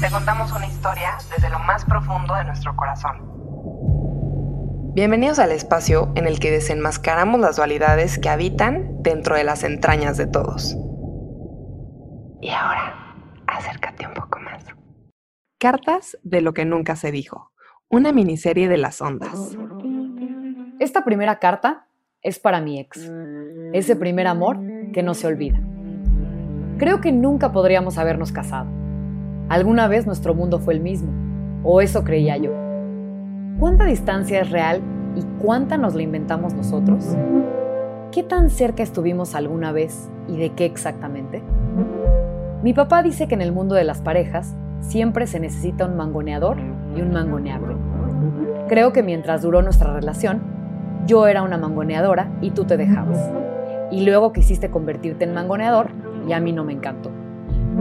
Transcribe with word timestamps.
Te 0.00 0.10
contamos 0.10 0.52
una 0.52 0.66
historia 0.66 1.18
desde 1.34 1.48
lo 1.48 1.58
más 1.60 1.84
profundo 1.84 2.34
de 2.34 2.44
nuestro 2.44 2.74
corazón. 2.76 3.16
Bienvenidos 4.94 5.38
al 5.38 5.52
espacio 5.52 6.12
en 6.16 6.26
el 6.26 6.40
que 6.40 6.50
desenmascaramos 6.50 7.40
las 7.40 7.56
dualidades 7.56 8.18
que 8.18 8.28
habitan 8.28 9.02
dentro 9.02 9.36
de 9.36 9.44
las 9.44 9.64
entrañas 9.64 10.16
de 10.16 10.26
todos. 10.26 10.76
Y 12.40 12.50
ahora, 12.50 13.14
acércate 13.46 14.06
un 14.06 14.14
poco 14.14 14.40
más. 14.40 14.64
Cartas 15.58 16.18
de 16.22 16.40
lo 16.42 16.52
que 16.52 16.64
nunca 16.64 16.96
se 16.96 17.12
dijo. 17.12 17.52
Una 17.88 18.12
miniserie 18.12 18.68
de 18.68 18.78
las 18.78 19.00
ondas. 19.00 19.56
Esta 20.80 21.04
primera 21.04 21.38
carta 21.38 21.86
es 22.22 22.38
para 22.38 22.60
mi 22.60 22.80
ex. 22.80 23.10
Ese 23.72 23.96
primer 23.96 24.26
amor 24.26 24.58
que 24.92 25.02
no 25.02 25.14
se 25.14 25.26
olvida. 25.26 25.60
Creo 26.78 27.00
que 27.00 27.12
nunca 27.12 27.52
podríamos 27.52 27.98
habernos 27.98 28.32
casado 28.32 28.81
Alguna 29.52 29.86
vez 29.86 30.06
nuestro 30.06 30.34
mundo 30.34 30.60
fue 30.60 30.72
el 30.72 30.80
mismo, 30.80 31.12
o 31.62 31.82
eso 31.82 32.04
creía 32.04 32.38
yo. 32.38 32.52
¿Cuánta 33.58 33.84
distancia 33.84 34.40
es 34.40 34.50
real 34.50 34.80
y 35.14 35.20
cuánta 35.44 35.76
nos 35.76 35.94
la 35.94 36.00
inventamos 36.00 36.54
nosotros? 36.54 37.04
¿Qué 38.12 38.22
tan 38.22 38.48
cerca 38.48 38.82
estuvimos 38.82 39.34
alguna 39.34 39.70
vez 39.70 40.08
y 40.26 40.38
de 40.38 40.54
qué 40.54 40.64
exactamente? 40.64 41.42
Mi 42.62 42.72
papá 42.72 43.02
dice 43.02 43.28
que 43.28 43.34
en 43.34 43.42
el 43.42 43.52
mundo 43.52 43.74
de 43.74 43.84
las 43.84 44.00
parejas 44.00 44.56
siempre 44.80 45.26
se 45.26 45.38
necesita 45.38 45.84
un 45.84 45.98
mangoneador 45.98 46.56
y 46.96 47.02
un 47.02 47.12
mangoneable. 47.12 47.76
Creo 48.70 48.94
que 48.94 49.02
mientras 49.02 49.42
duró 49.42 49.60
nuestra 49.60 49.92
relación, 49.92 50.40
yo 51.06 51.26
era 51.26 51.42
una 51.42 51.58
mangoneadora 51.58 52.32
y 52.40 52.52
tú 52.52 52.64
te 52.64 52.78
dejabas. 52.78 53.18
Y 53.90 54.06
luego 54.06 54.32
quisiste 54.32 54.70
convertirte 54.70 55.24
en 55.24 55.34
mangoneador 55.34 55.90
y 56.26 56.32
a 56.32 56.40
mí 56.40 56.52
no 56.52 56.64
me 56.64 56.72
encantó. 56.72 57.10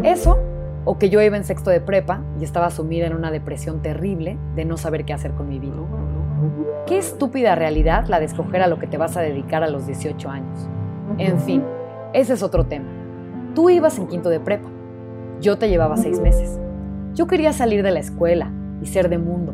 Eso 0.03 0.50
o 0.85 0.97
que 0.97 1.09
yo 1.09 1.21
iba 1.21 1.37
en 1.37 1.43
sexto 1.43 1.69
de 1.69 1.81
prepa 1.81 2.21
y 2.39 2.43
estaba 2.43 2.69
sumida 2.69 3.05
en 3.07 3.13
una 3.13 3.31
depresión 3.31 3.81
terrible 3.81 4.37
de 4.55 4.65
no 4.65 4.77
saber 4.77 5.05
qué 5.05 5.13
hacer 5.13 5.31
con 5.31 5.47
mi 5.47 5.59
vida. 5.59 5.75
Qué 6.88 6.97
estúpida 6.97 7.55
realidad 7.55 8.07
la 8.07 8.19
de 8.19 8.25
escoger 8.25 8.61
a 8.61 8.67
lo 8.67 8.79
que 8.79 8.88
te 8.88 8.97
vas 8.97 9.15
a 9.15 9.21
dedicar 9.21 9.63
a 9.63 9.69
los 9.69 9.85
18 9.85 10.29
años. 10.29 10.69
En 11.17 11.39
fin, 11.39 11.63
ese 12.13 12.33
es 12.33 12.43
otro 12.43 12.65
tema. 12.65 12.89
Tú 13.53 13.69
ibas 13.69 13.99
en 13.99 14.07
quinto 14.07 14.29
de 14.29 14.39
prepa. 14.39 14.69
Yo 15.39 15.57
te 15.57 15.69
llevaba 15.69 15.97
seis 15.97 16.19
meses. 16.19 16.59
Yo 17.13 17.27
quería 17.27 17.53
salir 17.53 17.83
de 17.83 17.91
la 17.91 17.99
escuela 17.99 18.51
y 18.81 18.88
ser 18.88 19.09
de 19.09 19.17
mundo, 19.17 19.53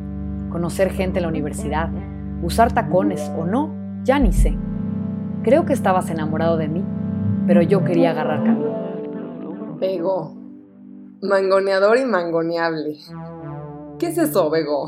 conocer 0.49 0.91
gente 0.91 1.19
en 1.19 1.23
la 1.23 1.29
universidad, 1.29 1.89
usar 2.43 2.71
tacones 2.71 3.31
o 3.37 3.45
no, 3.45 3.73
ya 4.03 4.19
ni 4.19 4.31
sé. 4.31 4.55
Creo 5.43 5.65
que 5.65 5.73
estabas 5.73 6.09
enamorado 6.09 6.57
de 6.57 6.67
mí, 6.67 6.83
pero 7.47 7.61
yo 7.61 7.83
quería 7.83 8.11
agarrar 8.11 8.43
camino. 8.43 9.77
Pegó. 9.79 10.36
Mangoneador 11.21 11.97
y 11.97 12.05
mangoneable. 12.05 12.97
¿Qué 13.99 14.07
es 14.07 14.17
eso, 14.17 14.49
Bego? 14.49 14.87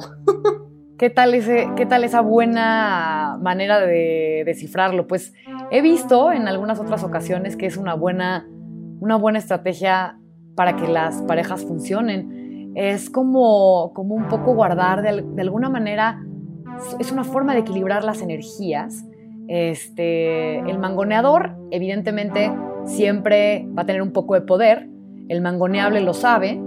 ¿Qué 0.98 1.10
tal, 1.10 1.34
ese, 1.34 1.70
¿Qué 1.76 1.86
tal 1.86 2.04
esa 2.04 2.22
buena 2.22 3.38
manera 3.42 3.80
de 3.80 4.44
descifrarlo? 4.46 5.08
Pues 5.08 5.34
he 5.72 5.82
visto 5.82 6.32
en 6.32 6.48
algunas 6.48 6.80
otras 6.80 7.04
ocasiones 7.04 7.56
que 7.56 7.66
es 7.66 7.78
una 7.78 7.94
buena, 7.94 8.48
una 9.00 9.16
buena 9.16 9.40
estrategia 9.40 10.20
para 10.56 10.76
que 10.76 10.88
las 10.88 11.22
parejas 11.22 11.64
funcionen. 11.64 12.74
Es 12.76 13.10
como, 13.10 13.94
como 13.94 14.14
un 14.14 14.28
poco 14.28 14.54
guardar 14.54 15.02
de, 15.02 15.24
de 15.24 15.42
alguna 15.42 15.70
manera, 15.70 16.22
es 17.00 17.12
una 17.12 17.24
forma 17.24 17.54
de 17.54 17.62
equilibrar 17.62 18.04
las 18.04 18.22
energías. 18.22 19.06
Este, 19.48 20.60
el 20.60 20.78
mangoneador, 20.80 21.56
evidentemente, 21.72 22.52
siempre 22.86 23.66
va 23.76 23.84
a 23.84 23.86
tener 23.86 24.02
un 24.02 24.12
poco 24.12 24.36
de 24.36 24.42
poder, 24.42 24.89
el 25.30 25.42
mangoneable 25.42 26.02
lo 26.02 26.14
sabe 26.14 26.60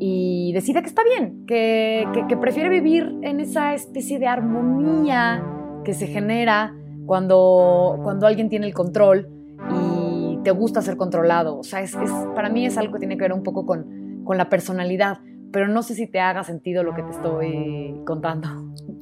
y 0.00 0.52
decide 0.52 0.82
que 0.82 0.88
está 0.88 1.02
bien, 1.04 1.44
que, 1.46 2.36
prefiere 2.40 2.68
vivir 2.68 3.14
en 3.22 3.38
esa 3.38 3.74
especie 3.74 4.18
de 4.18 4.26
armonía 4.26 5.44
que 5.84 5.94
se 5.94 6.08
genera 6.08 6.74
cuando, 7.06 8.00
cuando 8.02 8.26
alguien 8.26 8.48
tiene 8.48 8.66
el 8.66 8.74
control 8.74 9.28
y 9.70 10.38
te 10.42 10.50
gusta 10.50 10.82
ser 10.82 10.96
controlado. 10.96 11.58
O 11.58 11.62
sea, 11.62 11.82
es, 11.82 11.94
para 12.34 12.48
mí 12.48 12.66
es 12.66 12.78
algo 12.78 12.94
que 12.94 12.98
tiene 12.98 13.16
que 13.16 13.22
ver 13.22 13.32
un 13.32 13.44
poco 13.44 13.64
con, 13.64 14.24
con 14.24 14.38
la 14.38 14.48
personalidad, 14.48 15.20
pero 15.52 15.68
no 15.68 15.82
sé 15.82 15.94
si 15.94 16.08
te 16.08 16.18
haga 16.18 16.42
sentido 16.42 16.82
lo 16.82 16.94
que 16.94 17.02
te 17.02 17.10
estoy 17.10 18.02
contando. 18.04 18.48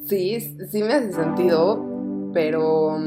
Sí, 0.04 0.38
sí 0.40 0.82
me 0.82 0.94
hace 0.94 1.12
sentido, 1.12 2.30
pero... 2.34 2.98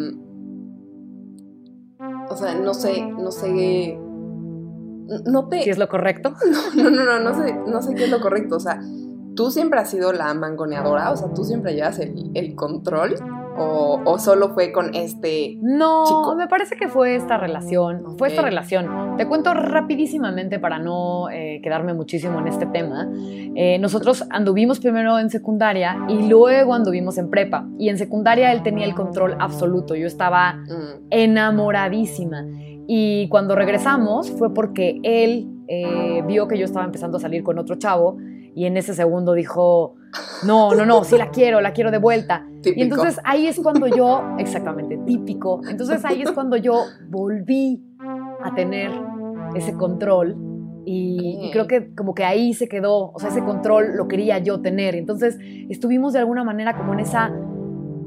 O 2.30 2.36
sea, 2.36 2.56
no 2.56 2.74
sé, 2.74 3.06
no 3.06 3.30
sé 3.30 4.00
no 5.26 5.48
te... 5.48 5.62
¿Qué 5.62 5.70
es 5.70 5.78
lo 5.78 5.90
correcto? 5.90 6.34
No, 6.76 6.90
no, 6.90 7.04
no, 7.04 7.20
no, 7.20 7.34
sé, 7.34 7.54
no 7.54 7.82
sé 7.82 7.94
qué 7.96 8.06
es 8.06 8.12
lo 8.12 8.20
correcto. 8.20 8.56
O 8.56 8.60
sea, 8.60 8.82
¿tú 9.36 9.52
siempre 9.52 9.80
has 9.80 9.90
sido 9.90 10.12
la 10.14 10.34
mangoneadora? 10.34 11.12
O 11.12 11.18
sea, 11.18 11.34
¿tú 11.34 11.44
siempre 11.44 11.74
llevas 11.74 12.00
el, 12.00 12.32
el 12.34 12.56
control? 12.56 13.16
O, 13.56 14.18
solo 14.20 14.50
fue 14.54 14.72
con 14.72 14.96
este 14.96 15.58
no 15.62 16.36
me 16.36 16.48
parece 16.48 16.76
que 16.76 16.88
fue 16.88 17.16
esta 17.16 17.38
relación 17.38 18.18
fue 18.18 18.30
esta 18.30 18.42
relación 18.42 19.16
te 19.18 19.28
cuento 19.28 19.54
rapidísimamente 19.54 20.60
para 20.60 20.80
no 20.80 21.30
eh, 21.30 21.60
quedarme 21.64 21.94
muchísimo 21.94 22.40
en 22.40 22.48
este 22.48 22.66
tema 22.68 23.10
eh, 23.56 23.78
nosotros 23.80 24.24
anduvimos 24.30 24.80
primero 24.80 25.20
en 25.20 25.30
secundaria 25.30 25.98
y 26.08 26.28
luego 26.28 26.74
anduvimos 26.74 27.18
en 27.18 27.30
prepa 27.30 27.68
y 27.78 27.90
en 27.90 27.98
secundaria 27.98 28.52
él 28.52 28.64
tenía 28.64 28.86
el 28.86 28.96
control 28.96 29.36
absoluto 29.40 29.96
yo 29.96 30.08
estaba 30.08 30.54
mm. 30.54 31.08
enamoradísima 31.10 32.46
y 32.88 33.28
cuando 33.30 33.56
regresamos 33.56 34.32
fue 34.32 34.54
porque 34.54 35.00
él 35.04 35.48
eh, 35.68 36.22
vio 36.28 36.48
que 36.48 36.58
yo 36.58 36.66
estaba 36.66 36.86
empezando 36.86 37.18
a 37.18 37.22
salir 37.22 37.44
con 37.44 37.58
otro 37.58 37.76
chavo 37.76 38.18
y 38.56 38.66
en 38.66 38.78
ese 38.78 38.94
segundo 38.94 39.34
dijo, 39.34 39.96
no, 40.46 40.76
no, 40.76 40.86
no, 40.86 41.04
sí 41.04 41.18
la 41.18 41.30
quiero, 41.30 41.62
la 41.62 41.74
quiero 41.74 41.90
de 41.90 41.98
vuelta. 41.98 42.46
Y 42.64 42.82
entonces 42.82 43.20
ahí 43.24 43.48
es 43.48 43.60
cuando 43.60 43.88
yo, 43.88 44.22
exactamente, 44.38 44.98
típico, 45.06 45.62
entonces 45.68 46.06
ahí 46.06 46.22
es 46.22 46.32
cuando 46.32 46.58
yo 46.58 46.84
volví 47.10 47.84
a 48.44 48.54
tener 48.54 48.92
ese 49.56 49.74
control 49.74 50.36
y, 50.86 51.40
y, 51.42 51.52
creo 51.52 51.66
que 51.66 51.96
como 51.96 52.14
que 52.14 52.26
ahí 52.26 52.54
se 52.54 52.68
quedó, 52.68 53.12
o 53.12 53.20
sea, 53.20 53.30
ese 53.30 53.42
control 53.44 53.96
lo 53.96 54.10
quería 54.10 54.40
yo 54.40 54.60
tener. 54.60 54.96
Entonces 54.96 55.38
estuvimos 55.70 56.12
de 56.12 56.20
alguna 56.20 56.44
manera 56.44 56.76
como 56.78 56.94
en 56.94 57.00
esa 57.00 57.32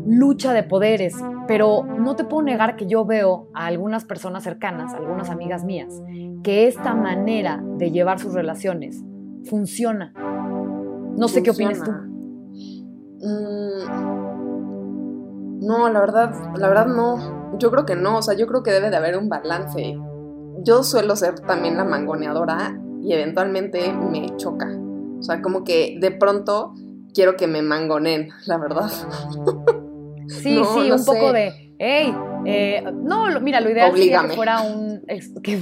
lucha 0.06 0.52
de 0.52 0.62
poderes, 0.62 1.14
pero 1.48 1.84
no 1.84 2.16
te 2.16 2.24
puedo 2.24 2.42
negar 2.42 2.76
que 2.76 2.86
yo 2.86 3.04
veo 3.04 3.48
a 3.54 3.66
algunas 3.66 4.04
personas 4.04 4.44
cercanas, 4.44 4.94
algunas 4.94 5.30
amigas 5.30 5.64
mías, 5.64 6.00
que 6.42 6.68
esta 6.68 6.94
manera 6.94 7.62
de 7.78 7.90
llevar 7.90 8.18
sus 8.18 8.32
relaciones 8.32 9.02
funciona. 9.44 10.12
No 11.16 11.28
sé 11.28 11.42
qué 11.42 11.50
opinas 11.50 11.82
tú. 11.82 11.90
Mm, 13.20 14.06
no, 15.66 15.88
la 15.88 16.00
verdad, 16.00 16.32
la 16.56 16.68
verdad 16.68 16.86
no. 16.86 17.58
Yo 17.58 17.70
creo 17.70 17.86
que 17.86 17.96
no, 17.96 18.18
o 18.18 18.22
sea, 18.22 18.36
yo 18.36 18.46
creo 18.46 18.62
que 18.62 18.70
debe 18.70 18.90
de 18.90 18.96
haber 18.96 19.16
un 19.16 19.28
balance. 19.28 19.98
Yo 20.62 20.82
suelo 20.82 21.16
ser 21.16 21.40
también 21.40 21.76
la 21.76 21.84
mangoneadora 21.84 22.78
y 23.02 23.12
eventualmente 23.12 23.92
me 23.92 24.36
choca. 24.36 24.68
O 25.18 25.22
sea, 25.22 25.42
como 25.42 25.64
que 25.64 25.98
de 26.00 26.10
pronto 26.10 26.74
quiero 27.14 27.36
que 27.36 27.46
me 27.46 27.62
mangonen, 27.62 28.28
la 28.46 28.58
verdad. 28.58 28.90
Sí, 30.28 30.60
sí, 30.74 30.90
un 30.90 31.04
poco 31.04 31.32
de, 31.32 31.74
hey, 31.78 32.14
eh, 32.44 32.84
no, 32.92 33.40
mira, 33.40 33.60
lo 33.60 33.70
ideal 33.70 33.92
sería 33.92 34.22
que 34.22 34.34
fuera 34.34 34.62
un, 34.62 35.02
que 35.42 35.60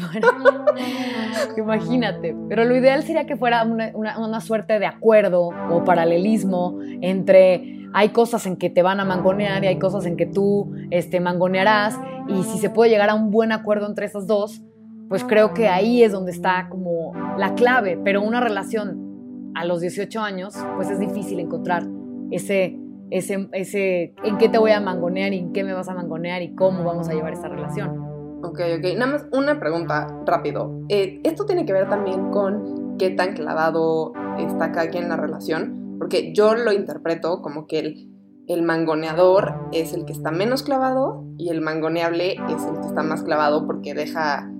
imagínate, 1.56 2.36
pero 2.48 2.64
lo 2.64 2.76
ideal 2.76 3.02
sería 3.02 3.26
que 3.26 3.36
fuera 3.36 3.64
una, 3.64 4.40
suerte 4.40 4.78
de 4.78 4.86
acuerdo 4.86 5.50
o 5.70 5.84
paralelismo 5.84 6.78
entre 7.00 7.88
hay 7.94 8.08
cosas 8.08 8.46
en 8.46 8.56
que 8.56 8.70
te 8.70 8.82
van 8.82 9.00
a 9.00 9.04
mangonear 9.04 9.62
y 9.62 9.68
hay 9.68 9.78
cosas 9.78 10.04
en 10.04 10.16
que 10.16 10.26
tú 10.26 10.72
este, 10.90 11.20
mangonearás 11.20 11.96
y 12.28 12.42
si 12.42 12.58
se 12.58 12.68
puede 12.68 12.90
llegar 12.90 13.08
a 13.08 13.14
un 13.14 13.30
buen 13.30 13.52
acuerdo 13.52 13.86
entre 13.86 14.06
esas 14.06 14.26
dos, 14.26 14.62
pues 15.08 15.22
creo 15.22 15.54
que 15.54 15.68
ahí 15.68 16.02
es 16.02 16.10
donde 16.10 16.32
está 16.32 16.68
como 16.68 17.12
la 17.38 17.54
clave, 17.54 17.98
pero 18.02 18.20
una 18.22 18.40
relación 18.40 19.52
a 19.54 19.64
los 19.64 19.80
18 19.80 20.20
años, 20.20 20.54
pues 20.74 20.90
es 20.90 20.98
difícil 20.98 21.38
encontrar 21.38 21.86
ese 22.30 22.76
ese, 23.16 23.48
ese, 23.52 24.14
en 24.24 24.38
qué 24.38 24.48
te 24.48 24.58
voy 24.58 24.72
a 24.72 24.80
mangonear 24.80 25.32
y 25.32 25.38
en 25.38 25.52
qué 25.52 25.64
me 25.64 25.72
vas 25.72 25.88
a 25.88 25.94
mangonear 25.94 26.42
y 26.42 26.54
cómo 26.54 26.84
vamos 26.84 27.08
a 27.08 27.14
llevar 27.14 27.32
esta 27.32 27.48
relación. 27.48 27.98
Ok, 28.42 28.60
ok. 28.78 28.96
Nada 28.96 29.12
más 29.12 29.26
una 29.32 29.58
pregunta 29.58 30.06
rápido. 30.26 30.84
Eh, 30.88 31.20
¿Esto 31.24 31.46
tiene 31.46 31.64
que 31.64 31.72
ver 31.72 31.88
también 31.88 32.30
con 32.30 32.96
qué 32.98 33.10
tan 33.10 33.34
clavado 33.34 34.12
está 34.38 34.72
cada 34.72 34.88
quien 34.90 35.04
en 35.04 35.08
la 35.10 35.16
relación? 35.16 35.84
porque 35.98 36.32
yo 36.34 36.54
lo 36.54 36.72
interpreto 36.72 37.40
como 37.42 37.66
que 37.66 37.78
el, 37.78 38.10
el 38.46 38.62
mangoneador 38.62 39.54
es 39.72 39.92
el 39.92 40.04
que 40.04 40.12
está 40.12 40.30
menos 40.30 40.62
clavado 40.62 41.24
y 41.38 41.48
el 41.48 41.60
mangoneable 41.60 42.32
es 42.32 42.64
el 42.66 42.80
que 42.80 42.86
está 42.88 43.02
más 43.02 43.22
clavado 43.22 43.66
porque 43.66 43.94
deja 43.94 44.50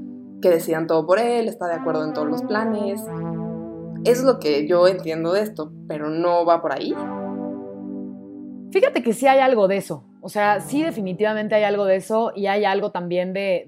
que 0.41 0.51
decidan 0.51 0.87
todo 0.87 1.07
por 1.07 1.19
él, 1.19 1.49
está 1.49 1.67
de 1.67 1.75
acuerdo 1.75 2.05
en 2.05 2.13
todos 2.13 2.29
los 2.29 2.43
planes. 2.43 3.03
Es 4.05 4.23
lo 4.23 4.39
que 4.39 4.67
yo 4.67 4.87
entiendo 4.87 5.33
de 5.33 5.43
esto, 5.43 5.73
pero 5.89 6.11
no 6.11 6.45
va 6.45 6.61
por 6.61 6.73
ahí. 6.73 6.95
Fíjate 8.75 9.05
que 9.05 9.13
sí 9.13 9.29
hay 9.29 9.39
algo 9.39 9.69
de 9.69 9.77
eso. 9.77 10.03
O 10.21 10.29
sea, 10.29 10.59
sí 10.59 10.83
definitivamente 10.83 11.55
hay 11.55 11.63
algo 11.63 11.85
de 11.85 11.95
eso 11.95 12.33
y 12.35 12.47
hay 12.47 12.65
algo 12.65 12.91
también 12.91 13.33
de, 13.33 13.67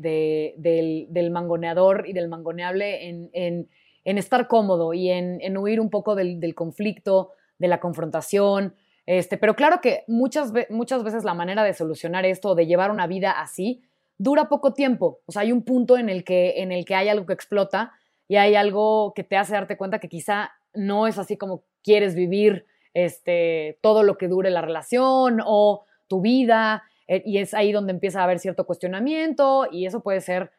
del, 0.59 1.31
mangoneador 1.31 2.09
y 2.09 2.13
del 2.13 2.27
mangoneable 2.27 3.31
en, 3.33 3.69
estar 4.03 4.49
cómodo 4.49 4.95
y 4.95 5.11
en, 5.11 5.57
huir 5.57 5.79
un 5.79 5.91
poco 5.91 6.17
del, 6.17 6.57
conflicto, 6.57 7.31
de 7.57 7.69
la 7.69 7.79
confrontación. 7.79 8.75
Este, 9.07 9.39
pero 9.39 9.55
claro 9.55 9.81
que 9.81 10.03
muchas, 10.09 10.53
muchas 10.71 11.05
veces 11.05 11.23
la 11.23 11.35
manera 11.35 11.63
de 11.63 11.73
solucionar 11.73 12.27
esto, 12.27 12.57
de 12.57 12.67
llevar 12.67 12.91
una 12.91 13.07
vida 13.07 13.31
así, 13.31 13.85
dura 14.19 14.49
poco 14.49 14.73
tiempo. 14.73 15.21
O 15.27 15.31
sea, 15.31 15.43
hay 15.43 15.53
un 15.53 15.63
punto 15.63 15.99
en 15.99 16.09
el 16.09 16.25
que, 16.25 16.61
en 16.63 16.73
el 16.73 16.85
que 16.85 16.97
hay 16.97 17.11
algo 17.11 17.27
que 17.27 17.33
explota 17.33 17.93
y 18.27 18.39
hay 18.39 18.57
algo 18.57 19.13
que 19.15 19.23
te 19.23 19.37
hace 19.37 19.53
darte 19.53 19.77
cuenta 19.77 20.01
que 20.01 20.09
quizá 20.09 20.51
no 20.75 21.07
es 21.07 21.17
así 21.17 21.37
como 21.37 21.63
quieres 21.85 22.17
vivir 22.17 22.67
este, 22.97 23.79
todo 23.83 24.03
lo 24.03 24.17
que 24.17 24.27
dure 24.27 24.49
la 24.49 24.63
relación 24.63 25.43
o 25.45 25.85
tu 26.09 26.23
vida. 26.23 26.85
Eh, 27.07 27.23
y 27.27 27.39
es 27.39 27.53
ahí 27.53 27.71
donde 27.71 27.93
empieza 27.93 28.21
a 28.21 28.25
haber 28.25 28.39
cierto 28.39 28.65
cuestionamiento 28.65 29.69
y 29.71 29.85
eso 29.85 30.01
puede 30.01 30.23
ser 30.23 30.51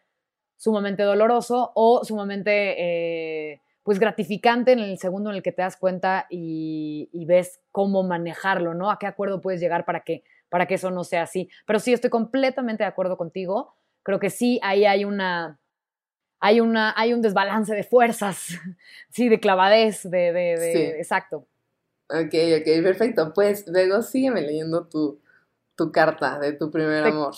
sumamente 0.56 1.02
doloroso 1.02 1.72
o 1.74 2.06
sumamente 2.06 2.76
eh, 2.78 3.62
pues 3.82 3.98
gratificante 4.00 4.72
en 4.72 4.80
el 4.80 5.00
segundo 5.00 5.32
en 5.32 5.38
el 5.38 5.42
que 5.42 5.52
te 5.52 5.64
das 5.64 5.78
cuenta 5.78 6.28
y, 6.30 7.10
y, 7.12 7.26
ves 7.26 7.60
cómo 7.72 8.04
manejarlo, 8.04 8.76
¿no? 8.76 8.92
A 8.92 9.00
qué 9.00 9.08
acuerdo 9.08 9.42
puedes 9.42 9.60
llegar 9.60 9.84
para 9.84 10.02
que 10.02 10.24
para 10.50 10.68
que 10.68 10.76
eso 10.76 10.92
no 10.92 11.04
sea 11.04 11.24
así. 11.24 11.50
Pero 11.66 11.80
sí, 11.80 11.92
estoy 11.92 12.10
completamente 12.10 12.84
de 12.84 12.88
acuerdo 12.88 13.18
contigo. 13.18 13.74
Creo 14.04 14.20
que 14.20 14.30
sí, 14.30 14.60
ahí 14.64 14.86
hay 14.86 15.06
una, 15.06 15.60
hay 16.40 16.62
una, 16.62 16.94
hay 16.96 17.14
un 17.14 17.22
desbalance 17.22 17.74
de 17.74 17.84
fuerzas, 17.84 18.48
sí, 19.10 19.28
de 19.28 19.40
clavadez, 19.40 20.04
de, 20.04 20.32
de, 20.32 20.98
exacto. 20.98 21.48
Ok, 22.10 22.34
ok, 22.60 22.84
perfecto. 22.84 23.34
Pues 23.34 23.66
luego 23.68 24.02
sígueme 24.02 24.42
leyendo 24.42 24.88
tu, 24.88 25.20
tu 25.76 25.92
carta 25.92 26.40
de 26.40 26.54
tu 26.54 26.72
primer 26.72 27.04
amor. 27.06 27.34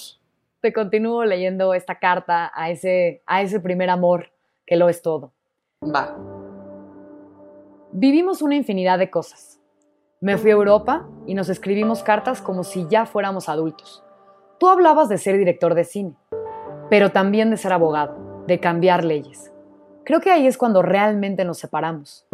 Te 0.62 0.74
continúo 0.74 1.24
leyendo 1.26 1.74
esta 1.74 2.00
carta 2.00 2.52
a 2.54 2.70
ese, 2.70 3.22
a 3.26 3.42
ese 3.42 3.60
primer 3.60 3.90
amor 3.90 4.32
que 4.66 4.76
lo 4.76 4.90
es 4.90 5.02
todo. 5.02 5.32
Va. 5.84 6.18
Vivimos 7.92 8.42
una 8.42 8.56
infinidad 8.56 9.00
de 9.00 9.10
cosas 9.10 9.60
me 10.22 10.38
fui 10.38 10.52
a 10.52 10.54
Europa 10.54 11.08
y 11.26 11.34
nos 11.34 11.48
escribimos 11.48 12.04
cartas 12.04 12.42
como 12.42 12.66
si 12.66 12.86
ya 12.90 13.06
fuéramos 13.06 13.48
adultos. 13.48 14.04
Tú 14.60 14.68
hablabas 14.68 15.08
de 15.08 15.18
ser 15.18 15.38
director 15.38 15.76
de 15.76 15.86
cine, 15.86 16.14
pero 16.90 17.12
también 17.12 17.50
de 17.50 17.56
ser 17.56 17.72
abogado, 17.72 18.44
de 18.46 18.60
cambiar 18.60 19.06
leyes. 19.06 19.54
Creo 20.04 20.20
que 20.20 20.30
ahí 20.30 20.46
es 20.46 20.58
cuando 20.58 20.82
realmente 20.82 21.46
nos 21.46 21.60
separamos. 21.60 22.28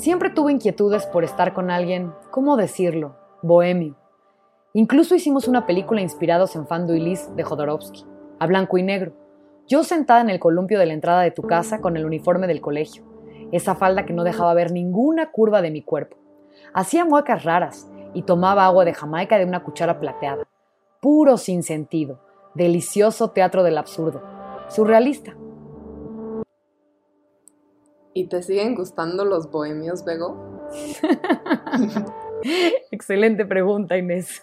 Siempre 0.00 0.30
tuve 0.30 0.52
inquietudes 0.52 1.04
por 1.04 1.24
estar 1.24 1.52
con 1.52 1.70
alguien, 1.70 2.14
¿cómo 2.30 2.56
decirlo? 2.56 3.16
Bohemio. 3.42 3.96
Incluso 4.72 5.14
hicimos 5.14 5.46
una 5.46 5.66
película 5.66 6.00
inspirados 6.00 6.56
en 6.56 6.66
Fando 6.66 6.94
y 6.94 7.18
de 7.36 7.42
Jodorowsky, 7.42 8.06
a 8.38 8.46
blanco 8.46 8.78
y 8.78 8.82
negro. 8.82 9.12
Yo 9.68 9.84
sentada 9.84 10.22
en 10.22 10.30
el 10.30 10.40
columpio 10.40 10.78
de 10.78 10.86
la 10.86 10.94
entrada 10.94 11.20
de 11.20 11.32
tu 11.32 11.42
casa 11.42 11.82
con 11.82 11.98
el 11.98 12.06
uniforme 12.06 12.46
del 12.46 12.62
colegio, 12.62 13.04
esa 13.52 13.74
falda 13.74 14.06
que 14.06 14.14
no 14.14 14.24
dejaba 14.24 14.54
ver 14.54 14.72
ninguna 14.72 15.32
curva 15.32 15.60
de 15.60 15.70
mi 15.70 15.82
cuerpo 15.82 16.16
Hacía 16.72 17.04
muecas 17.04 17.44
raras 17.44 17.86
y 18.14 18.22
tomaba 18.22 18.64
agua 18.64 18.86
de 18.86 18.94
Jamaica 18.94 19.36
de 19.36 19.44
una 19.44 19.62
cuchara 19.62 20.00
plateada. 20.00 20.44
Puro 21.02 21.36
sin 21.36 21.62
sentido, 21.62 22.20
delicioso 22.54 23.32
teatro 23.32 23.62
del 23.62 23.76
absurdo, 23.76 24.22
surrealista. 24.68 25.34
¿Y 28.20 28.26
te 28.26 28.42
siguen 28.42 28.74
gustando 28.74 29.24
los 29.24 29.50
bohemios, 29.50 30.04
Bego? 30.04 30.36
Excelente 32.90 33.46
pregunta, 33.46 33.96
Inés. 33.96 34.42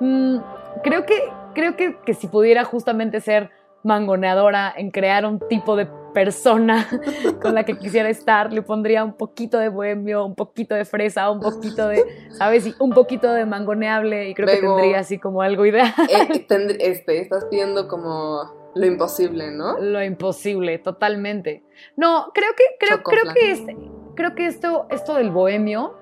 Mm, 0.00 0.38
creo 0.82 1.06
que, 1.06 1.14
creo 1.54 1.76
que, 1.76 1.96
que 2.04 2.14
si 2.14 2.26
pudiera 2.26 2.64
justamente 2.64 3.20
ser 3.20 3.50
mangoneadora 3.84 4.74
en 4.76 4.90
crear 4.90 5.26
un 5.26 5.38
tipo 5.38 5.76
de 5.76 5.86
persona 6.12 6.88
con 7.40 7.54
la 7.54 7.62
que 7.62 7.78
quisiera 7.78 8.08
estar, 8.08 8.52
le 8.52 8.62
pondría 8.62 9.04
un 9.04 9.12
poquito 9.12 9.56
de 9.58 9.68
bohemio, 9.68 10.26
un 10.26 10.34
poquito 10.34 10.74
de 10.74 10.84
fresa, 10.84 11.30
un 11.30 11.38
poquito 11.38 11.86
de, 11.86 12.04
¿sabes? 12.32 12.74
un 12.80 12.90
poquito 12.90 13.32
de 13.32 13.46
mangoneable 13.46 14.28
y 14.28 14.34
creo 14.34 14.48
que 14.48 14.56
tendría 14.56 14.98
así 14.98 15.18
como 15.18 15.40
algo 15.40 15.64
ideal. 15.64 15.94
Eh, 16.08 16.46
este, 16.80 17.20
estás 17.20 17.44
pidiendo 17.44 17.86
como 17.86 18.57
lo 18.74 18.86
imposible, 18.86 19.50
¿no? 19.50 19.78
Lo 19.78 20.02
imposible, 20.02 20.78
totalmente. 20.78 21.62
No, 21.96 22.30
creo 22.34 22.50
que, 22.56 22.64
creo, 22.78 23.02
creo 23.02 23.34
que, 23.34 23.50
este, 23.50 23.76
creo 24.14 24.34
que 24.34 24.46
esto, 24.46 24.86
esto 24.90 25.14
del 25.14 25.30
bohemio 25.30 25.94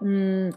mm, 0.00 0.48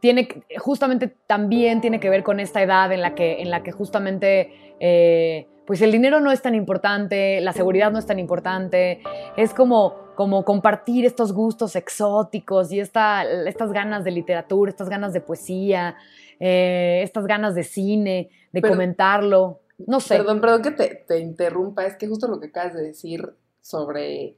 tiene, 0.00 0.28
justamente 0.58 1.14
también 1.26 1.80
tiene 1.80 2.00
que 2.00 2.10
ver 2.10 2.22
con 2.22 2.40
esta 2.40 2.62
edad 2.62 2.92
en 2.92 3.00
la 3.00 3.14
que, 3.14 3.40
en 3.42 3.50
la 3.50 3.62
que 3.62 3.72
justamente... 3.72 4.74
Eh, 4.80 5.48
pues 5.66 5.80
el 5.80 5.92
dinero 5.92 6.20
no 6.20 6.32
es 6.32 6.42
tan 6.42 6.54
importante, 6.54 7.40
la 7.40 7.52
seguridad 7.52 7.92
no 7.92 7.98
es 7.98 8.06
tan 8.06 8.18
importante, 8.18 9.00
es 9.36 9.54
como, 9.54 9.94
como 10.16 10.44
compartir 10.44 11.06
estos 11.06 11.32
gustos 11.32 11.76
exóticos 11.76 12.72
y 12.72 12.80
esta, 12.80 13.22
estas 13.22 13.72
ganas 13.72 14.04
de 14.04 14.10
literatura, 14.10 14.70
estas 14.70 14.88
ganas 14.88 15.12
de 15.12 15.20
poesía, 15.20 15.96
eh, 16.40 17.00
estas 17.04 17.26
ganas 17.26 17.54
de 17.54 17.62
cine, 17.62 18.28
de 18.50 18.60
comentarlo, 18.60 19.60
no 19.86 20.00
sé. 20.00 20.16
Perdón, 20.16 20.40
perdón 20.40 20.62
que 20.62 20.70
te, 20.70 21.04
te 21.06 21.18
interrumpa, 21.18 21.86
es 21.86 21.96
que 21.96 22.08
justo 22.08 22.28
lo 22.28 22.40
que 22.40 22.48
acabas 22.48 22.74
de 22.74 22.82
decir 22.82 23.34
sobre, 23.60 24.36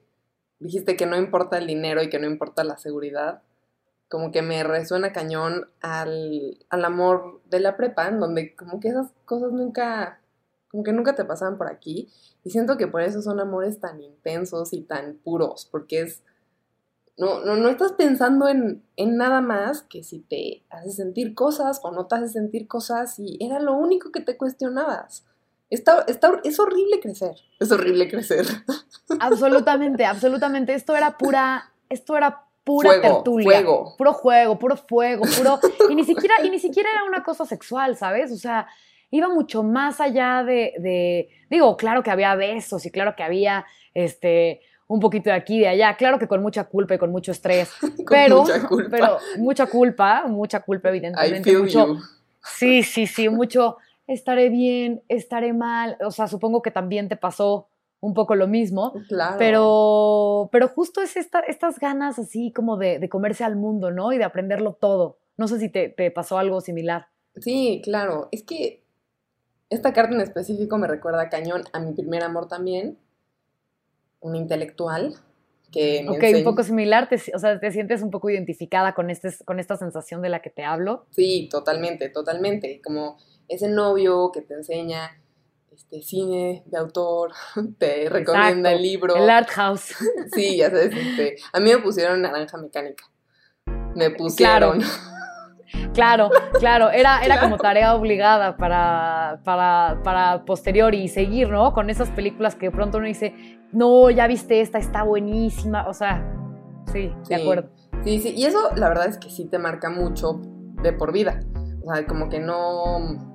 dijiste 0.59 0.97
que 0.97 1.07
no 1.07 1.17
importa 1.17 1.59
el 1.59 1.67
dinero 1.67 2.03
y 2.03 2.11
que 2.11 2.19
no 2.19 2.27
importa 2.27 2.65
la 2.65 2.77
seguridad, 2.77 3.43
como 4.09 4.31
que 4.31 4.43
me 4.43 4.63
resuena 4.63 5.13
cañón 5.13 5.71
al, 5.81 6.59
al 6.69 6.85
amor 6.85 7.41
de 7.51 7.61
la 7.61 7.77
prepa, 7.77 8.09
en 8.09 8.21
donde 8.21 8.55
como 8.55 8.81
que 8.81 8.89
esas 8.89 9.13
cosas 9.25 9.53
nunca 9.53 10.21
como 10.75 10.83
que 10.83 10.93
nunca 10.93 11.15
te 11.15 11.25
pasaban 11.25 11.57
por 11.57 11.69
aquí. 11.71 12.09
Y 12.43 12.51
siento 12.51 12.77
que 12.77 12.89
por 12.89 13.01
eso 13.01 13.23
son 13.23 13.39
amores 13.39 13.79
tan 13.79 14.01
intensos 14.01 14.73
y 14.73 14.83
tan 14.83 15.15
puros, 15.19 15.69
porque 15.71 16.01
es... 16.01 16.25
No, 17.17 17.45
no, 17.45 17.55
no 17.55 17.69
estás 17.69 17.93
pensando 17.93 18.49
en, 18.49 18.83
en 18.97 19.17
nada 19.17 19.41
más 19.41 19.83
que 19.83 20.03
si 20.03 20.19
te 20.19 20.65
hace 20.71 20.91
sentir 20.91 21.37
cosas 21.37 21.79
o 21.85 21.93
no 21.93 22.09
te 22.09 22.17
hace 22.17 22.29
sentir 22.29 22.67
cosas 22.67 23.21
y 23.21 23.39
era 23.41 23.61
lo 23.61 23.75
único 23.75 24.11
que 24.11 24.21
te 24.21 24.37
cuestionabas. 24.37 25.25
Está, 25.71 26.05
está, 26.07 26.41
es 26.45 26.61
horrible 26.61 27.01
crecer, 27.01 27.35
es 27.59 27.73
horrible 27.73 28.09
crecer. 28.09 28.47
Absolutamente, 29.19 30.05
absolutamente. 30.05 30.75
Esto 30.75 30.95
era 30.95 31.17
pura, 31.17 31.73
esto 31.89 32.17
era 32.17 32.45
pura 32.65 33.01
tertulia. 33.01 33.45
Fuego. 33.45 33.95
Puro 33.97 34.13
juego, 34.13 34.59
puro 34.59 34.77
fuego, 34.77 35.25
puro. 35.37 35.61
Y 35.89 35.95
ni 35.95 36.05
siquiera, 36.05 36.35
y 36.45 36.51
ni 36.51 36.59
siquiera 36.59 36.91
era 36.91 37.05
una 37.05 37.23
cosa 37.23 37.45
sexual, 37.45 37.97
¿sabes? 37.97 38.31
O 38.33 38.37
sea, 38.37 38.67
iba 39.11 39.29
mucho 39.29 39.63
más 39.63 40.01
allá 40.01 40.43
de, 40.43 41.29
digo, 41.51 41.77
claro 41.77 42.03
que 42.03 42.11
había 42.11 42.35
besos 42.35 42.85
y 42.87 42.91
claro 42.91 43.15
que 43.17 43.23
había 43.23 43.65
este 43.95 44.61
un 44.87 45.01
poquito 45.01 45.31
de 45.31 45.37
aquí 45.37 45.57
y 45.57 45.61
de 45.61 45.69
allá, 45.69 45.97
claro 45.97 46.19
que 46.19 46.29
con 46.29 46.43
mucha 46.43 46.65
culpa 46.65 46.95
y 46.95 46.99
con 46.99 47.11
mucho 47.11 47.33
estrés, 47.33 47.71
pero 48.09 48.43
mucha 48.43 48.69
culpa. 48.69 48.91
pero 48.91 49.19
mucha 49.39 49.67
culpa, 49.67 50.25
mucha 50.27 50.61
culpa 50.61 50.91
evidentemente, 50.91 51.57
mucho, 51.57 51.97
Sí, 52.43 52.83
sí, 52.83 53.07
sí, 53.07 53.31
mucho 53.31 53.79
estaré 54.07 54.49
bien, 54.49 55.03
estaré 55.09 55.53
mal, 55.53 55.97
o 56.05 56.11
sea, 56.11 56.29
supongo 56.29 56.63
que 56.63 56.71
también 56.71 57.09
te 57.09 57.17
pasó 57.17 57.69
un 58.01 58.13
poco 58.13 58.35
lo 58.35 58.47
mismo, 58.47 58.93
claro. 59.09 59.37
pero, 59.39 60.49
pero 60.53 60.69
justo 60.69 61.01
es 61.01 61.17
esta, 61.17 61.41
estas 61.41 61.79
ganas 61.79 62.19
así 62.19 62.53
como 62.53 62.77
de, 62.77 63.09
comerse 63.09 63.45
al 63.45 63.57
mundo, 63.57 63.91
¿no? 63.91 64.13
Y 64.13 64.19
de 64.19 64.25
aprenderlo 64.25 64.75
todo. 64.75 65.19
No 65.39 65.49
sé 65.49 65.59
si 65.59 65.71
te, 65.71 65.89
te 65.89 66.11
pasó 66.11 66.37
algo 66.37 66.61
similar. 66.61 67.07
Sí, 67.37 67.81
claro. 67.83 68.29
Es 68.31 68.43
que 68.43 68.85
esta 69.71 69.95
carta 69.95 70.15
en 70.15 70.21
específico 70.21 70.77
me 70.77 70.87
recuerda 70.87 71.31
cañón 71.31 71.65
a 71.73 71.81
mi 71.81 71.93
primer 71.93 72.23
amor 72.23 72.47
también, 72.47 72.99
un 74.21 74.37
intelectual 74.37 75.15
que 75.73 76.05
me 76.05 76.11
Ok, 76.11 76.37
un 76.37 76.45
poco 76.45 76.63
similar, 76.63 77.09
te, 77.09 77.17
o 77.35 77.39
sea, 77.39 77.59
te 77.59 77.73
sientes 77.73 78.03
un 78.03 78.11
poco 78.11 78.31
identificada 78.31 78.95
con, 78.95 79.11
este, 79.11 79.31
con 79.45 79.59
esta 79.59 79.77
sensación 79.77 80.23
de 80.23 80.29
la 80.29 80.41
que 80.41 80.51
te 80.51 80.63
hablo. 80.63 81.07
Sí, 81.11 81.49
totalmente, 81.51 82.11
totalmente. 82.11 82.81
Como 82.85 83.19
ese 83.49 83.69
novio 83.69 84.31
que 84.33 84.43
te 84.43 84.55
enseña 84.55 85.21
este 85.73 86.03
cine 86.03 86.63
de 86.67 86.79
autor, 86.79 87.33
te 87.79 88.09
recomienda 88.09 88.73
el 88.73 88.83
libro. 88.83 89.17
El 89.17 89.29
art 89.31 89.49
house. 89.51 89.95
Sí, 90.35 90.57
ya 90.57 90.71
sabes, 90.71 90.95
este, 90.95 91.37
a 91.53 91.61
mí 91.61 91.71
me 91.71 91.79
pusieron 91.79 92.23
naranja 92.23 92.57
mecánica. 92.57 93.05
Me 93.95 94.11
pusieron. 94.11 94.79
Claro. 94.79 95.15
Claro, 95.93 96.31
claro, 96.59 96.91
era, 96.91 97.25
era 97.25 97.41
como 97.41 97.57
tarea 97.57 97.95
obligada 97.95 98.57
para, 98.57 99.41
para, 99.45 100.01
para 100.05 100.45
posterior 100.45 100.95
y 100.95 101.09
seguir, 101.09 101.49
¿no? 101.51 101.73
Con 101.73 101.91
esas 101.91 102.11
películas 102.11 102.55
que 102.55 102.67
de 102.67 102.73
pronto 102.73 102.99
uno 102.99 103.07
dice, 103.07 103.35
no, 103.73 104.09
ya 104.11 104.27
viste 104.27 104.61
esta, 104.61 104.79
está 104.79 105.03
buenísima, 105.03 105.89
o 105.89 105.95
sea, 105.95 106.25
sí, 106.93 107.13
de 107.29 107.35
acuerdo. 107.35 107.71
Sí, 108.05 108.21
sí, 108.21 108.35
y 108.37 108.45
eso 108.45 108.59
la 108.77 108.89
verdad 108.89 109.09
es 109.09 109.19
que 109.19 109.31
sí 109.31 109.47
te 109.47 109.59
marca 109.59 109.91
mucho 109.91 110.41
de 110.83 110.93
por 110.93 111.13
vida. 111.13 111.41
O 111.85 111.93
sea, 111.93 112.07
como 112.07 112.29
que 112.29 112.41
no... 112.41 113.34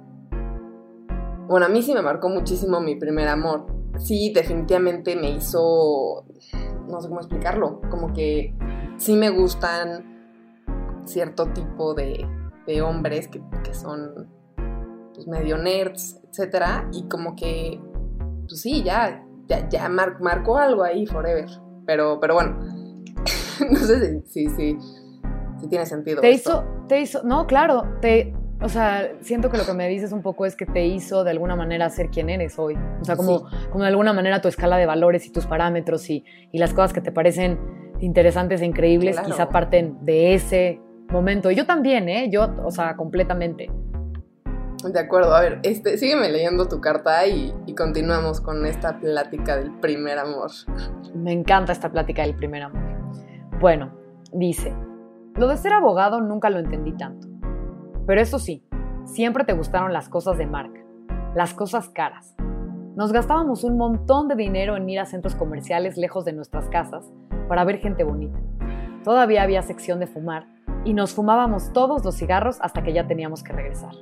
Bueno, 1.50 1.66
a 1.66 1.70
mí 1.70 1.82
sí 1.82 1.96
me 1.96 2.04
marcó 2.04 2.30
muchísimo 2.30 2.80
mi 2.80 2.96
primer 2.96 3.28
amor. 3.28 3.66
Sí, 3.98 4.32
definitivamente 4.34 5.16
me 5.16 5.32
hizo... 5.32 6.26
No 6.88 7.02
sé 7.02 7.10
cómo 7.10 7.20
explicarlo. 7.20 7.82
Como 7.90 8.14
que 8.14 8.54
sí 8.98 9.16
me 9.16 9.32
gustan 9.32 11.04
cierto 11.06 11.48
tipo 11.48 11.96
de, 11.96 12.24
de 12.68 12.82
hombres 12.84 13.28
que, 13.28 13.42
que 13.64 13.74
son 13.74 14.30
pues, 15.16 15.28
medio 15.28 15.58
nerds, 15.58 16.22
etcétera, 16.30 16.88
y 16.94 17.10
como 17.10 17.36
que, 17.36 17.82
pues 18.48 18.62
sí, 18.62 18.84
ya, 18.84 19.26
ya, 19.48 19.68
ya 19.68 19.90
marcó 19.90 20.58
algo 20.58 20.84
ahí 20.84 21.06
forever. 21.06 21.50
Pero, 21.86 22.20
pero 22.22 22.36
bueno, 22.36 22.58
no 23.70 23.80
sé 23.80 24.22
si, 24.28 24.48
si, 24.50 24.78
si, 25.60 25.68
tiene 25.68 25.86
sentido. 25.86 26.22
Te 26.22 26.32
hizo, 26.32 26.64
te 26.88 27.02
hizo, 27.02 27.24
no, 27.24 27.48
claro, 27.48 27.84
te, 28.02 28.34
o 28.62 28.68
sea, 28.68 29.12
siento 29.22 29.50
que 29.50 29.58
lo 29.58 29.66
que 29.66 29.74
me 29.74 29.88
dices 29.88 30.12
un 30.12 30.22
poco 30.22 30.46
es 30.46 30.56
que 30.56 30.66
te 30.66 30.86
hizo 30.86 31.24
de 31.24 31.32
alguna 31.32 31.56
manera 31.56 31.90
ser 31.90 32.10
quien 32.10 32.30
eres 32.30 32.60
hoy. 32.60 32.78
O 33.02 33.06
sea, 33.06 33.16
como, 33.16 33.48
como 33.70 33.84
de 33.84 33.90
alguna 33.90 34.12
manera 34.12 34.42
tu 34.42 34.50
escala 34.50 34.78
de 34.78 34.86
valores 34.86 35.26
y 35.26 35.32
tus 35.32 35.46
parámetros 35.46 36.10
y, 36.10 36.26
y 36.52 36.58
las 36.60 36.74
cosas 36.74 36.92
que 36.92 37.00
te 37.00 37.12
parecen 37.12 37.58
interesantes 38.02 38.62
e 38.62 38.66
increíbles 38.66 39.20
quizá 39.22 39.50
parten 39.50 40.04
de 40.04 40.34
ese 40.34 40.82
momento. 41.10 41.50
Y 41.52 41.56
yo 41.56 41.66
también, 41.66 42.10
¿eh? 42.10 42.30
Yo, 42.30 42.54
o 42.66 42.72
sea, 42.72 42.98
completamente. 42.98 43.72
De 44.84 45.00
acuerdo, 45.00 45.36
a 45.36 45.42
ver, 45.42 45.60
este, 45.64 45.98
sígueme 45.98 46.30
leyendo 46.30 46.68
tu 46.68 46.82
carta 46.82 47.26
y, 47.28 47.54
y, 47.66 47.76
continuamos 47.76 48.40
con 48.40 48.66
esta 48.66 48.98
plática 49.00 49.58
del 49.58 49.72
primer 49.80 50.18
amor. 50.18 50.52
Me 51.14 51.34
encanta 51.34 51.74
esta 51.74 51.92
plática 51.92 52.22
del 52.24 52.36
primer 52.36 52.64
amor. 52.64 52.82
Bueno, 53.60 53.94
dice, 54.32 54.74
lo 55.36 55.48
de 55.48 55.58
ser 55.58 55.74
abogado 55.74 56.22
nunca 56.22 56.50
lo 56.50 56.60
entendí 56.60 56.96
tanto. 56.96 57.28
Pero 58.10 58.22
eso 58.22 58.40
sí, 58.40 58.64
siempre 59.06 59.44
te 59.44 59.54
gustaron 59.54 59.94
las 59.94 60.10
cosas 60.10 60.36
de 60.40 60.48
marca, 60.48 60.80
las 61.36 61.54
cosas 61.54 61.90
caras. 61.90 62.36
Nos 62.96 63.12
gastábamos 63.12 63.64
un 63.64 63.78
montón 63.78 64.28
de 64.28 64.34
dinero 64.34 64.76
en 64.76 64.90
ir 64.90 65.00
a 65.00 65.06
centros 65.06 65.36
comerciales 65.36 65.96
lejos 65.96 66.26
de 66.26 66.34
nuestras 66.34 66.68
casas 66.70 67.14
para 67.48 67.64
ver 67.66 67.78
gente 67.78 68.04
bonita. 68.04 68.40
Todavía 69.04 69.44
había 69.44 69.62
sección 69.62 70.00
de 70.00 70.08
fumar 70.08 70.48
y 70.86 70.96
nos 70.96 71.14
fumábamos 71.14 71.72
todos 71.72 72.04
los 72.04 72.16
cigarros 72.16 72.58
hasta 72.62 72.82
que 72.82 72.94
ya 72.94 73.06
teníamos 73.06 73.44
que 73.44 73.54
regresar. 73.54 73.94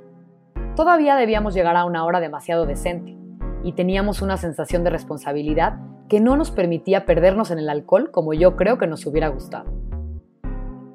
Todavía 0.77 1.17
debíamos 1.17 1.53
llegar 1.53 1.75
a 1.75 1.83
una 1.83 2.05
hora 2.05 2.21
demasiado 2.21 2.65
decente 2.65 3.17
y 3.61 3.73
teníamos 3.73 4.21
una 4.21 4.37
sensación 4.37 4.85
de 4.85 4.89
responsabilidad 4.89 5.79
que 6.07 6.21
no 6.21 6.37
nos 6.37 6.49
permitía 6.49 7.05
perdernos 7.05 7.51
en 7.51 7.59
el 7.59 7.67
alcohol 7.67 8.09
como 8.11 8.33
yo 8.33 8.55
creo 8.55 8.77
que 8.77 8.87
nos 8.87 9.05
hubiera 9.05 9.27
gustado. 9.27 9.69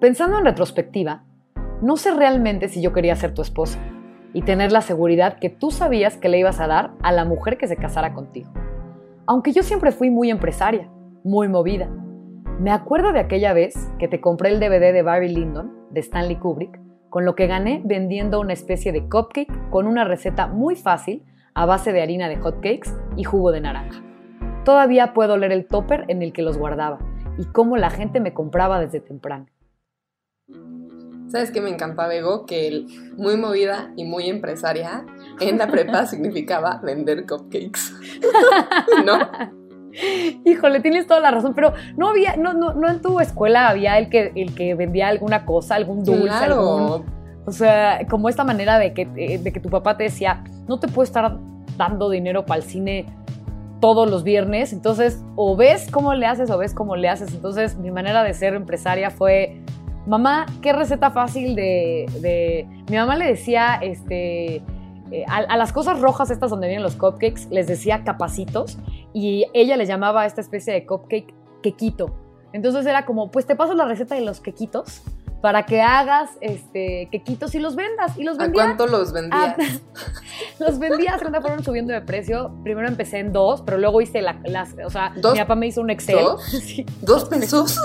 Pensando 0.00 0.38
en 0.38 0.46
retrospectiva, 0.46 1.24
no 1.82 1.96
sé 1.96 2.14
realmente 2.14 2.68
si 2.68 2.80
yo 2.80 2.92
quería 2.92 3.16
ser 3.16 3.34
tu 3.34 3.42
esposa 3.42 3.80
y 4.32 4.42
tener 4.42 4.70
la 4.70 4.82
seguridad 4.82 5.38
que 5.40 5.50
tú 5.50 5.72
sabías 5.72 6.16
que 6.16 6.28
le 6.28 6.38
ibas 6.38 6.60
a 6.60 6.68
dar 6.68 6.92
a 7.02 7.10
la 7.10 7.24
mujer 7.24 7.58
que 7.58 7.66
se 7.66 7.76
casara 7.76 8.14
contigo. 8.14 8.50
Aunque 9.26 9.52
yo 9.52 9.64
siempre 9.64 9.90
fui 9.90 10.08
muy 10.08 10.30
empresaria, 10.30 10.88
muy 11.24 11.48
movida. 11.48 11.88
Me 12.60 12.70
acuerdo 12.70 13.12
de 13.12 13.18
aquella 13.18 13.52
vez 13.52 13.74
que 13.98 14.06
te 14.06 14.20
compré 14.20 14.50
el 14.50 14.60
DVD 14.60 14.92
de 14.92 15.02
Barry 15.02 15.28
Lyndon, 15.28 15.72
de 15.90 16.00
Stanley 16.00 16.36
Kubrick, 16.36 16.80
con 17.10 17.24
lo 17.24 17.34
que 17.34 17.48
gané 17.48 17.82
vendiendo 17.84 18.40
una 18.40 18.52
especie 18.52 18.92
de 18.92 19.08
cupcake 19.08 19.70
con 19.70 19.88
una 19.88 20.04
receta 20.04 20.46
muy 20.46 20.76
fácil 20.76 21.24
a 21.52 21.66
base 21.66 21.92
de 21.92 22.00
harina 22.00 22.28
de 22.28 22.36
hotcakes 22.36 22.90
y 23.16 23.24
jugo 23.24 23.50
de 23.50 23.60
naranja. 23.60 24.00
Todavía 24.64 25.12
puedo 25.12 25.36
leer 25.36 25.50
el 25.50 25.66
topper 25.66 26.04
en 26.06 26.22
el 26.22 26.32
que 26.32 26.42
los 26.42 26.56
guardaba 26.56 27.00
y 27.38 27.44
cómo 27.46 27.76
la 27.76 27.90
gente 27.90 28.20
me 28.20 28.32
compraba 28.32 28.78
desde 28.78 29.00
temprano. 29.00 29.46
¿Sabes 31.32 31.50
qué 31.50 31.62
me 31.62 31.70
encantaba, 31.70 32.08
Bego? 32.08 32.44
Que 32.44 32.68
el 32.68 32.86
muy 33.16 33.38
movida 33.38 33.90
y 33.96 34.04
muy 34.04 34.28
empresaria 34.28 35.06
en 35.40 35.56
la 35.56 35.66
prepa 35.66 36.04
significaba 36.06 36.78
vender 36.84 37.24
cupcakes. 37.26 37.94
¿No? 39.06 39.18
Híjole, 40.44 40.80
tienes 40.80 41.06
toda 41.06 41.20
la 41.20 41.30
razón, 41.30 41.54
pero 41.54 41.72
no 41.96 42.10
había, 42.10 42.36
no, 42.36 42.52
no, 42.52 42.74
no 42.74 42.86
en 42.86 43.00
tu 43.00 43.18
escuela 43.18 43.68
había 43.68 43.98
el 43.98 44.10
que, 44.10 44.32
el 44.36 44.54
que 44.54 44.74
vendía 44.74 45.08
alguna 45.08 45.46
cosa, 45.46 45.74
algún 45.74 46.04
dulce, 46.04 46.26
claro. 46.26 47.04
o 47.46 47.52
sea, 47.52 48.06
como 48.10 48.28
esta 48.28 48.44
manera 48.44 48.78
de 48.78 48.92
que, 48.92 49.06
de 49.06 49.52
que 49.52 49.60
tu 49.60 49.70
papá 49.70 49.96
te 49.96 50.04
decía, 50.04 50.44
no 50.68 50.78
te 50.78 50.88
puedo 50.88 51.04
estar 51.04 51.38
dando 51.78 52.10
dinero 52.10 52.44
para 52.44 52.62
el 52.62 52.66
cine 52.66 53.06
todos 53.80 54.08
los 54.08 54.22
viernes, 54.22 54.72
entonces 54.72 55.22
o 55.34 55.56
ves 55.56 55.88
cómo 55.90 56.14
le 56.14 56.24
haces 56.24 56.50
o 56.50 56.56
ves 56.56 56.72
cómo 56.72 56.94
le 56.94 57.08
haces, 57.08 57.34
entonces 57.34 57.76
mi 57.76 57.90
manera 57.90 58.22
de 58.22 58.32
ser 58.32 58.54
empresaria 58.54 59.10
fue, 59.10 59.61
mamá, 60.06 60.46
qué 60.60 60.72
receta 60.72 61.10
fácil 61.10 61.54
de, 61.54 62.06
de... 62.20 62.66
mi 62.90 62.96
mamá 62.96 63.16
le 63.16 63.26
decía, 63.26 63.74
este 63.80 64.62
eh, 65.10 65.24
a, 65.28 65.36
a, 65.36 65.56
las 65.56 65.72
cosas 65.72 66.00
rojas 66.00 66.30
estas 66.30 66.50
donde 66.50 66.68
vienen 66.68 66.82
los 66.82 66.96
cupcakes 66.96 67.48
les 67.50 67.66
decía 67.66 68.02
capacitos 68.02 68.78
y 69.12 69.46
ella 69.52 69.76
les 69.76 69.86
llamaba 69.86 70.22
a 70.22 70.26
esta 70.26 70.40
especie 70.40 70.72
de 70.72 70.86
cupcake 70.86 71.34
quequito. 71.62 72.14
Entonces 72.52 72.86
era 72.86 73.04
como, 73.04 73.30
pues 73.30 73.46
te 73.46 73.56
paso 73.56 73.74
la 73.74 73.84
receta 73.84 74.14
de 74.14 74.22
los 74.22 74.40
quequitos 74.40 75.02
para 75.42 75.66
que 75.66 75.82
hagas 75.82 76.30
este 76.40 77.08
quequitos 77.10 77.54
y 77.54 77.58
los 77.58 77.74
vendas 77.74 78.16
y 78.16 78.22
los 78.22 78.38
vendía. 78.38 78.62
¿A 78.62 78.66
cuánto 78.66 78.86
los 78.86 79.12
vendías? 79.12 79.34
Ah, 79.34 79.56
los 80.60 80.78
vendías 80.78 81.20
cuando 81.20 81.42
fueron 81.42 81.64
subiendo 81.64 81.92
de 81.92 82.00
precio. 82.00 82.54
Primero 82.62 82.88
empecé 82.88 83.18
en 83.18 83.32
dos, 83.32 83.62
pero 83.62 83.76
luego 83.76 84.00
hice 84.00 84.22
la, 84.22 84.40
las, 84.44 84.74
o 84.84 84.90
sea, 84.90 85.12
¿Dos? 85.16 85.34
mi 85.34 85.40
papá 85.40 85.56
me 85.56 85.66
hizo 85.66 85.80
un 85.80 85.90
Excel. 85.90 86.20
¿Dos? 86.20 86.42
Sí. 86.62 86.86
¿Dos 87.00 87.24
pesos? 87.26 87.78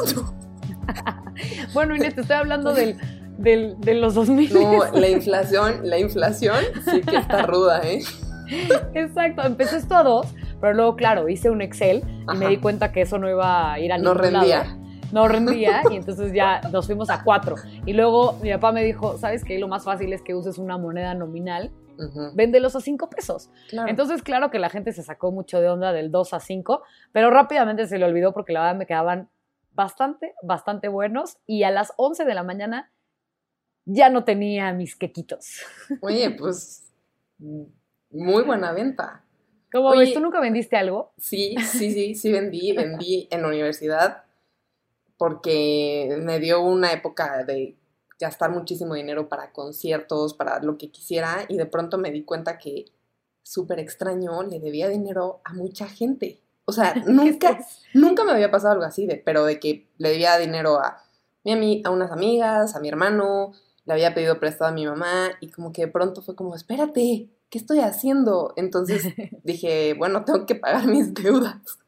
bueno, 1.74 1.96
Inés, 1.96 2.16
te 2.16 2.22
estoy 2.22 2.36
hablando 2.38 2.74
del 2.74 2.98
del, 3.38 3.80
de 3.80 3.94
los 3.94 4.16
2000. 4.16 4.52
No, 4.54 4.84
la 4.94 5.08
inflación, 5.10 5.82
la 5.84 6.00
inflación 6.00 6.58
sí 6.92 7.02
que 7.02 7.18
está 7.18 7.44
ruda, 7.44 7.82
¿eh? 7.84 8.00
Exacto, 8.94 9.44
empecé 9.44 9.78
esto 9.78 9.96
a 9.96 10.04
dos, 10.04 10.28
pero 10.60 10.74
luego, 10.74 10.96
claro, 10.96 11.30
hice 11.30 11.50
un 11.50 11.62
Excel 11.62 12.04
y 12.34 12.38
me 12.38 12.48
di 12.48 12.58
cuenta 12.58 12.92
que 12.92 13.02
eso 13.02 13.20
no 13.20 13.30
iba 13.30 13.74
a 13.74 13.80
ir 13.80 13.92
a 13.94 13.98
No 13.98 14.14
ningún 14.16 14.18
rendía. 14.34 14.64
lado. 14.64 14.88
No 15.12 15.28
rendía 15.28 15.84
y 15.90 15.96
entonces 15.96 16.34
ya 16.34 16.60
nos 16.72 16.86
fuimos 16.88 17.10
a 17.10 17.24
cuatro. 17.24 17.56
Y 17.86 17.94
luego 17.94 18.34
mi 18.42 18.52
papá 18.52 18.72
me 18.74 18.84
dijo, 18.84 19.18
¿sabes 19.18 19.44
qué? 19.46 19.58
Lo 19.58 19.68
más 19.70 19.86
fácil 19.86 20.12
es 20.12 20.22
que 20.22 20.36
uses 20.36 20.58
una 20.58 20.78
moneda 20.78 21.14
nominal, 21.14 21.72
Ujú, 21.98 22.32
véndelos 22.36 22.76
a 22.76 22.82
cinco 22.82 23.10
pesos. 23.10 23.50
claro. 23.70 23.90
Entonces, 23.90 24.22
claro 24.22 24.50
que 24.52 24.60
la 24.60 24.70
gente 24.70 24.92
se 24.92 25.04
sacó 25.04 25.32
mucho 25.32 25.62
de 25.62 25.70
onda 25.70 25.94
del 25.94 26.12
2 26.12 26.34
a 26.34 26.40
5, 26.40 26.82
pero 27.14 27.30
rápidamente 27.30 27.88
se 27.88 27.98
le 27.98 28.06
olvidó 28.06 28.34
porque 28.34 28.52
la 28.54 28.62
verdad 28.64 28.76
me 28.76 28.86
quedaban 28.86 29.30
bastante, 29.78 30.34
bastante 30.42 30.88
buenos 30.88 31.38
y 31.46 31.64
a 31.64 31.72
las 31.72 31.94
11 31.98 32.26
de 32.26 32.34
la 32.34 32.44
mañana 32.44 32.92
ya 33.86 34.10
no 34.10 34.26
tenía 34.26 34.74
mis 34.74 34.96
quequitos. 34.96 35.62
Oye, 36.02 36.32
pues 36.38 36.92
muy 38.10 38.44
buena 38.44 38.74
venta. 38.74 39.24
¿Cómo 39.72 39.90
Oye. 39.90 40.00
ves? 40.00 40.14
¿Tú 40.14 40.20
nunca 40.20 40.40
vendiste 40.40 40.76
algo? 40.76 41.14
Sí, 41.18 41.56
sí, 41.72 41.92
sí, 41.92 42.16
sí 42.16 42.32
vendí, 42.32 42.72
vendí 42.76 43.28
en 43.30 43.44
la 43.44 43.50
universidad 43.50 44.24
porque 45.18 46.18
me 46.22 46.40
dio 46.40 46.62
una 46.62 46.92
época 46.92 47.44
de 47.44 47.78
gastar 48.20 48.50
muchísimo 48.52 48.96
dinero 48.96 49.30
para 49.30 49.52
conciertos, 49.52 50.34
para 50.34 50.60
lo 50.60 50.78
que 50.78 50.90
quisiera 50.90 51.46
y 51.48 51.56
de 51.56 51.66
pronto 51.68 52.00
me 52.00 52.12
di 52.12 52.24
cuenta 52.24 52.58
que 52.58 52.86
súper 53.44 53.80
extraño, 53.80 54.42
le 54.44 54.60
debía 54.60 54.90
dinero 54.90 55.42
a 55.44 55.54
mucha 55.54 55.88
gente. 55.88 56.42
O 56.70 56.74
sea, 56.74 56.94
nunca, 57.08 57.66
nunca 57.94 58.24
me 58.24 58.34
había 58.34 58.52
pasado 58.52 58.74
algo 58.74 58.86
así, 58.86 59.08
de, 59.08 59.16
pero 59.16 59.46
de 59.46 59.60
que 59.60 59.88
le 59.98 60.10
debía 60.10 60.38
dinero 60.38 60.80
a, 60.80 61.02
mi 61.44 61.82
a 61.86 61.90
unas 61.90 62.12
amigas, 62.12 62.76
a 62.76 62.80
mi 62.80 62.90
hermano, 62.90 63.54
le 63.86 63.94
había 63.94 64.14
pedido 64.14 64.40
prestado 64.40 64.70
a 64.70 64.74
mi 64.74 64.86
mamá 64.86 65.30
y 65.40 65.50
como 65.50 65.72
que 65.72 65.86
de 65.86 65.92
pronto 65.92 66.22
fue 66.22 66.36
como, 66.36 66.56
espérate, 66.56 67.30
¿qué 67.50 67.58
estoy 67.58 67.80
haciendo? 67.80 68.54
Entonces 68.58 69.06
dije, 69.44 69.96
bueno, 69.98 70.26
tengo 70.26 70.46
que 70.46 70.56
pagar 70.56 70.86
mis 70.88 71.14
deudas. 71.14 71.80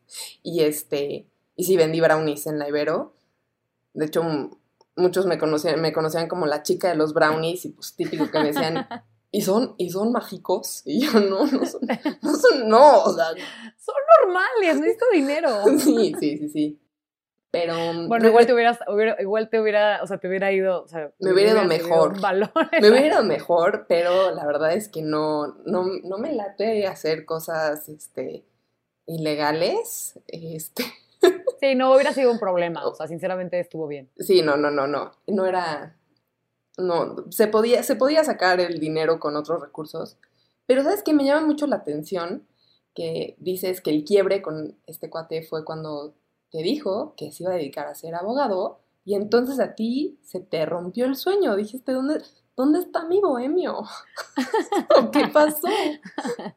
Y 0.41 0.61
este, 0.61 1.27
y 1.55 1.65
sí 1.65 1.75
vendí 1.75 1.99
brownies 1.99 2.47
en 2.47 2.57
la 2.57 2.69
Ibero. 2.69 3.13
De 3.93 4.05
hecho, 4.05 4.23
muchos 4.95 5.25
me 5.25 5.37
conocían, 5.37 5.81
me 5.81 5.91
conocían 5.91 6.29
como 6.29 6.45
la 6.45 6.63
chica 6.63 6.87
de 6.87 6.95
los 6.95 7.13
brownies 7.13 7.65
y 7.65 7.69
pues 7.69 7.95
típico 7.95 8.31
que 8.31 8.39
me 8.39 8.53
decían, 8.53 8.87
¿y 9.31 9.41
son, 9.41 9.75
y 9.77 9.89
son 9.89 10.11
mágicos? 10.11 10.81
Y 10.85 11.05
yo, 11.05 11.19
no, 11.19 11.45
no 11.45 11.65
son, 11.65 11.81
no 12.21 12.35
son, 12.35 12.69
no, 12.69 13.03
o 13.03 13.13
sea, 13.13 13.25
Son 13.77 13.95
normales, 14.23 14.79
necesito 14.79 15.05
dinero. 15.13 15.63
sí, 15.79 16.13
sí, 16.19 16.37
sí, 16.37 16.49
sí. 16.49 16.79
Pero 17.51 17.75
Bueno, 18.07 18.27
igual 18.27 18.45
te 18.45 18.53
hubieras, 18.53 18.77
hubiera- 18.87 19.19
igual 19.19 19.49
te 19.49 19.59
hubiera, 19.59 20.03
o 20.03 20.07
sea, 20.07 20.19
te 20.19 20.27
hubiera 20.27 20.51
ido, 20.51 20.83
o 20.83 20.87
sea, 20.87 21.11
Me 21.19 21.33
hubiera 21.33 21.51
ido 21.53 21.63
mejor. 21.63 22.13
un 22.13 22.21
valor. 22.21 22.51
me 22.79 22.89
hubiera 22.91 23.07
ido 23.07 23.23
mejor, 23.23 23.85
pero 23.89 24.29
la 24.35 24.45
verdad 24.45 24.73
es 24.73 24.87
que 24.87 25.01
no, 25.01 25.47
no, 25.65 25.85
no 26.03 26.17
me 26.19 26.31
late 26.33 26.85
hacer 26.85 27.25
cosas, 27.25 27.89
este, 27.89 28.43
ilegales, 29.07 30.19
este, 30.27 30.83
Sí, 31.59 31.75
no 31.75 31.93
hubiera 31.93 32.13
sido 32.13 32.31
un 32.31 32.39
problema, 32.39 32.85
o 32.87 32.93
sea, 32.95 33.07
sinceramente 33.09 33.59
estuvo 33.59 33.87
bien. 33.87 34.09
Sí, 34.17 34.41
no, 34.41 34.55
no, 34.55 34.71
no, 34.71 34.87
no. 34.87 35.11
No 35.27 35.45
era. 35.45 35.95
No, 36.79 37.25
se 37.29 37.47
podía, 37.47 37.83
se 37.83 37.95
podía 37.95 38.23
sacar 38.23 38.59
el 38.59 38.79
dinero 38.79 39.19
con 39.19 39.35
otros 39.35 39.61
recursos. 39.61 40.17
Pero 40.65 40.83
sabes 40.83 41.03
que 41.03 41.13
me 41.13 41.25
llama 41.25 41.47
mucho 41.47 41.67
la 41.67 41.77
atención 41.77 42.47
que 42.93 43.35
dices 43.39 43.81
que 43.81 43.91
el 43.91 44.03
quiebre 44.03 44.41
con 44.41 44.77
este 44.85 45.09
cuate 45.09 45.43
fue 45.43 45.63
cuando 45.63 46.15
te 46.51 46.59
dijo 46.59 47.13
que 47.15 47.31
se 47.31 47.43
iba 47.43 47.53
a 47.53 47.55
dedicar 47.55 47.87
a 47.87 47.95
ser 47.95 48.15
abogado, 48.15 48.81
Y 49.05 49.15
entonces 49.15 49.59
a 49.59 49.73
ti 49.73 50.19
se 50.21 50.39
te 50.39 50.65
rompió 50.65 51.05
el 51.05 51.15
sueño. 51.15 51.55
Dijiste, 51.55 51.93
¿dónde, 51.93 52.21
¿dónde 52.55 52.79
está 52.79 53.05
mi 53.05 53.19
bohemio? 53.19 53.83
qué 55.13 55.27
pasó? 55.33 55.67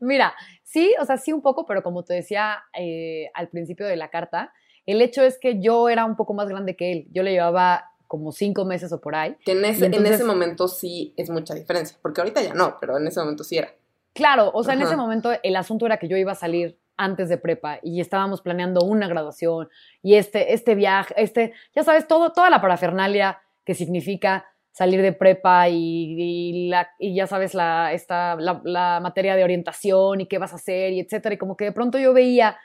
Mira, 0.00 0.34
sí, 0.62 0.92
o 1.00 1.04
sea, 1.04 1.18
sí 1.18 1.32
un 1.32 1.42
poco, 1.42 1.66
pero 1.66 1.82
como 1.82 2.02
te 2.02 2.14
decía 2.14 2.64
eh, 2.76 3.30
al 3.34 3.48
principio 3.48 3.86
de 3.86 3.96
la 3.96 4.10
carta, 4.10 4.52
el 4.86 5.00
hecho 5.02 5.22
es 5.22 5.38
que 5.38 5.60
yo 5.60 5.88
era 5.88 6.04
un 6.04 6.16
poco 6.16 6.34
más 6.34 6.48
grande 6.48 6.74
que 6.74 6.90
él. 6.90 7.08
Yo 7.12 7.22
le 7.22 7.32
llevaba 7.32 7.92
como 8.06 8.32
cinco 8.32 8.64
meses 8.64 8.92
o 8.92 9.00
por 9.00 9.14
ahí. 9.14 9.36
Que 9.44 9.52
en 9.52 9.64
ese, 9.64 9.86
en 9.86 10.06
ese 10.06 10.24
momento 10.24 10.68
sí 10.68 11.14
es 11.16 11.30
mucha 11.30 11.54
diferencia, 11.54 11.96
porque 12.00 12.20
ahorita 12.20 12.42
ya 12.42 12.54
no, 12.54 12.76
pero 12.80 12.96
en 12.98 13.06
ese 13.06 13.20
momento 13.20 13.44
sí 13.44 13.58
era. 13.58 13.72
Claro, 14.12 14.50
o 14.54 14.62
sea, 14.62 14.74
en 14.74 14.82
ese 14.82 14.96
momento 14.96 15.32
el 15.42 15.56
asunto 15.56 15.86
era 15.86 15.96
que 15.96 16.06
yo 16.06 16.16
iba 16.16 16.32
a 16.32 16.36
salir 16.36 16.78
antes 16.96 17.28
de 17.28 17.38
prepa 17.38 17.80
y 17.82 18.00
estábamos 18.00 18.40
planeando 18.40 18.84
una 18.84 19.08
graduación 19.08 19.68
y 20.02 20.14
este, 20.14 20.54
este 20.54 20.76
viaje, 20.76 21.12
este, 21.16 21.52
ya 21.74 21.82
sabes, 21.82 22.06
todo, 22.06 22.30
toda 22.30 22.50
la 22.50 22.60
parafernalia 22.60 23.40
que 23.64 23.74
significa 23.74 24.46
salir 24.70 25.02
de 25.02 25.12
prepa 25.12 25.68
y, 25.68 26.68
la, 26.68 26.90
y 26.98 27.14
ya 27.14 27.26
sabes, 27.26 27.54
la, 27.54 27.92
esta, 27.92 28.36
la, 28.36 29.00
materia 29.00 29.36
de 29.36 29.44
orientación 29.44 30.20
y 30.20 30.26
qué 30.26 30.38
vas 30.38 30.52
a 30.52 30.56
hacer 30.56 30.92
y 30.92 31.00
etcétera. 31.00 31.34
Y 31.34 31.38
como 31.38 31.56
que 31.56 31.64
de 31.64 31.72
pronto 31.72 31.98
yo 31.98 32.12
veía 32.12 32.56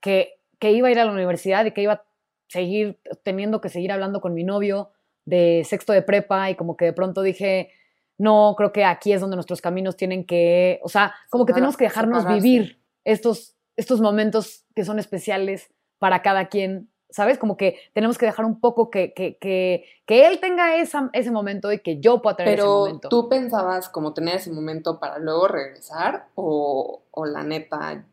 que, 0.00 0.34
que 0.58 0.72
iba 0.72 0.88
a 0.88 0.90
ir 0.90 0.98
a 0.98 1.06
la 1.06 1.12
universidad 1.12 1.64
y 1.64 1.72
que 1.72 1.82
iba 1.82 1.94
a 1.94 2.04
seguir 2.54 3.00
teniendo 3.24 3.60
que 3.60 3.68
seguir 3.68 3.90
hablando 3.90 4.20
con 4.20 4.32
mi 4.32 4.44
novio 4.44 4.90
de 5.24 5.64
sexto 5.64 5.92
de 5.92 6.02
prepa 6.02 6.50
y 6.50 6.54
como 6.54 6.76
que 6.76 6.84
de 6.84 6.92
pronto 6.92 7.22
dije, 7.22 7.70
no, 8.16 8.54
creo 8.56 8.72
que 8.72 8.84
aquí 8.84 9.12
es 9.12 9.20
donde 9.20 9.34
nuestros 9.34 9.60
caminos 9.60 9.96
tienen 9.96 10.24
que, 10.24 10.78
o 10.84 10.88
sea, 10.88 11.14
como 11.30 11.46
que 11.46 11.52
tenemos 11.52 11.76
que 11.76 11.84
dejarnos 11.84 12.28
vivir 12.28 12.80
estos, 13.02 13.56
estos 13.76 14.00
momentos 14.00 14.64
que 14.76 14.84
son 14.84 15.00
especiales 15.00 15.68
para 15.98 16.22
cada 16.22 16.46
quien, 16.46 16.88
¿sabes? 17.10 17.38
Como 17.38 17.56
que 17.56 17.76
tenemos 17.92 18.18
que 18.18 18.26
dejar 18.26 18.44
un 18.44 18.60
poco 18.60 18.88
que, 18.88 19.12
que, 19.14 19.36
que, 19.38 19.84
que 20.06 20.28
él 20.28 20.38
tenga 20.38 20.76
esa, 20.76 21.10
ese 21.12 21.32
momento 21.32 21.72
y 21.72 21.80
que 21.80 21.98
yo 21.98 22.22
pueda 22.22 22.36
tener 22.36 22.60
ese 22.60 22.68
momento. 22.68 23.08
¿Tú 23.08 23.28
pensabas 23.28 23.88
como 23.88 24.14
tener 24.14 24.36
ese 24.36 24.52
momento 24.52 25.00
para 25.00 25.18
luego 25.18 25.48
regresar 25.48 26.28
o, 26.36 27.02
o 27.10 27.26
la 27.26 27.42
neta, 27.42 28.04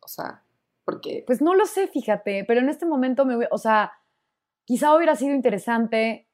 o 0.00 0.08
sea, 0.08 0.42
Pues 1.26 1.40
no 1.40 1.54
lo 1.54 1.66
sé, 1.66 1.88
fíjate, 1.88 2.44
pero 2.46 2.60
en 2.60 2.68
este 2.68 2.86
momento 2.86 3.24
me, 3.24 3.46
o 3.50 3.58
sea, 3.58 3.92
quizá 4.64 4.94
hubiera 4.94 5.16
sido 5.16 5.34
interesante 5.34 6.28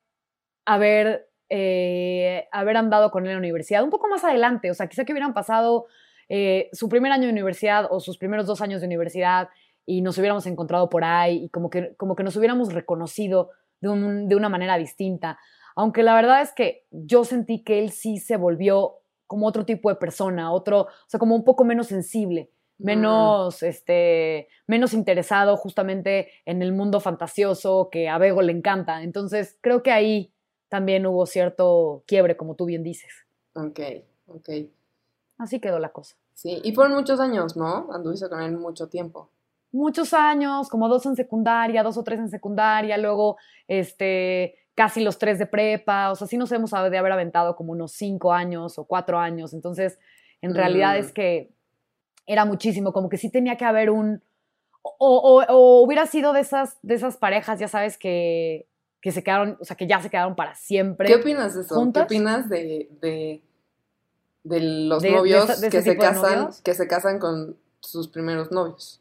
haber, 0.64 1.28
eh, 1.48 2.46
haber 2.52 2.76
andado 2.76 3.10
con 3.10 3.24
él 3.24 3.30
en 3.30 3.36
la 3.36 3.40
universidad, 3.40 3.82
un 3.82 3.90
poco 3.90 4.08
más 4.08 4.24
adelante, 4.24 4.70
o 4.70 4.74
sea, 4.74 4.88
quizá 4.88 5.04
que 5.04 5.12
hubieran 5.12 5.34
pasado 5.34 5.86
eh, 6.28 6.68
su 6.72 6.88
primer 6.88 7.12
año 7.12 7.24
de 7.24 7.32
universidad 7.32 7.86
o 7.90 8.00
sus 8.00 8.18
primeros 8.18 8.46
dos 8.46 8.60
años 8.60 8.80
de 8.80 8.86
universidad 8.86 9.48
y 9.86 10.02
nos 10.02 10.18
hubiéramos 10.18 10.46
encontrado 10.46 10.90
por 10.90 11.04
ahí 11.04 11.44
y 11.44 11.48
como 11.48 11.70
que, 11.70 11.94
como 11.96 12.16
que 12.16 12.22
nos 12.22 12.36
hubiéramos 12.36 12.72
reconocido 12.72 13.50
de, 13.80 13.88
un, 13.88 14.28
de 14.28 14.36
una 14.36 14.48
manera 14.48 14.76
distinta. 14.76 15.38
Aunque 15.74 16.02
la 16.02 16.14
verdad 16.14 16.42
es 16.42 16.52
que 16.52 16.86
yo 16.90 17.24
sentí 17.24 17.62
que 17.62 17.78
él 17.78 17.90
sí 17.90 18.18
se 18.18 18.36
volvió 18.36 18.96
como 19.26 19.46
otro 19.46 19.64
tipo 19.64 19.88
de 19.88 19.96
persona, 19.96 20.52
otro, 20.52 20.82
o 20.82 20.88
sea, 21.06 21.18
como 21.18 21.34
un 21.34 21.44
poco 21.44 21.64
menos 21.64 21.86
sensible 21.86 22.50
menos, 22.78 23.62
este, 23.62 24.48
menos 24.66 24.94
interesado 24.94 25.56
justamente 25.56 26.30
en 26.46 26.62
el 26.62 26.72
mundo 26.72 27.00
fantasioso 27.00 27.88
que 27.90 28.08
a 28.08 28.18
Bego 28.18 28.42
le 28.42 28.52
encanta. 28.52 29.02
Entonces, 29.02 29.58
creo 29.60 29.82
que 29.82 29.90
ahí 29.90 30.32
también 30.68 31.06
hubo 31.06 31.26
cierto 31.26 32.04
quiebre, 32.06 32.36
como 32.36 32.54
tú 32.54 32.66
bien 32.66 32.82
dices. 32.82 33.12
Ok, 33.54 33.80
ok. 34.26 34.48
Así 35.38 35.60
quedó 35.60 35.78
la 35.78 35.90
cosa. 35.90 36.16
Sí, 36.34 36.60
y 36.62 36.72
fueron 36.72 36.94
muchos 36.94 37.18
años, 37.20 37.56
¿no? 37.56 37.92
Anduviste 37.92 38.28
con 38.28 38.40
él 38.40 38.56
mucho 38.56 38.88
tiempo. 38.88 39.30
Muchos 39.72 40.14
años, 40.14 40.68
como 40.68 40.88
dos 40.88 41.04
en 41.06 41.16
secundaria, 41.16 41.82
dos 41.82 41.98
o 41.98 42.04
tres 42.04 42.20
en 42.20 42.30
secundaria, 42.30 42.96
luego, 42.96 43.36
este, 43.66 44.54
casi 44.74 45.02
los 45.02 45.18
tres 45.18 45.38
de 45.38 45.46
prepa, 45.46 46.10
o 46.10 46.14
sea, 46.14 46.26
sí 46.26 46.38
nos 46.38 46.52
hemos 46.52 46.70
de 46.70 46.98
haber 46.98 47.12
aventado 47.12 47.56
como 47.56 47.72
unos 47.72 47.92
cinco 47.92 48.32
años 48.32 48.78
o 48.78 48.84
cuatro 48.84 49.18
años, 49.18 49.52
entonces, 49.52 49.98
en 50.40 50.54
realidad 50.54 50.96
es 50.96 51.10
mm. 51.10 51.12
que 51.12 51.52
era 52.28 52.44
muchísimo, 52.44 52.92
como 52.92 53.08
que 53.08 53.16
sí 53.16 53.30
tenía 53.30 53.56
que 53.56 53.64
haber 53.64 53.90
un, 53.90 54.22
o, 54.82 55.82
hubiera 55.84 56.06
sido 56.06 56.32
de 56.32 56.40
esas, 56.40 56.78
de 56.82 56.94
esas 56.94 57.16
parejas, 57.16 57.58
ya 57.58 57.68
sabes, 57.68 57.98
que, 57.98 58.68
que, 59.00 59.10
se 59.12 59.24
quedaron, 59.24 59.56
o 59.60 59.64
sea, 59.64 59.76
que 59.76 59.86
ya 59.86 60.00
se 60.00 60.10
quedaron 60.10 60.36
para 60.36 60.54
siempre. 60.54 61.08
¿Qué 61.08 61.16
opinas 61.16 61.54
de 61.54 61.62
eso? 61.62 61.90
¿Qué 61.92 62.00
opinas 62.00 62.48
de, 62.48 62.88
de, 63.00 63.42
de 64.44 64.60
los 64.60 65.02
novios 65.02 65.60
que 65.60 65.82
se 65.82 65.96
casan, 65.96 66.50
que 66.62 66.74
se 66.74 66.86
casan 66.86 67.18
con 67.18 67.56
sus 67.80 68.08
primeros 68.08 68.52
novios? 68.52 69.00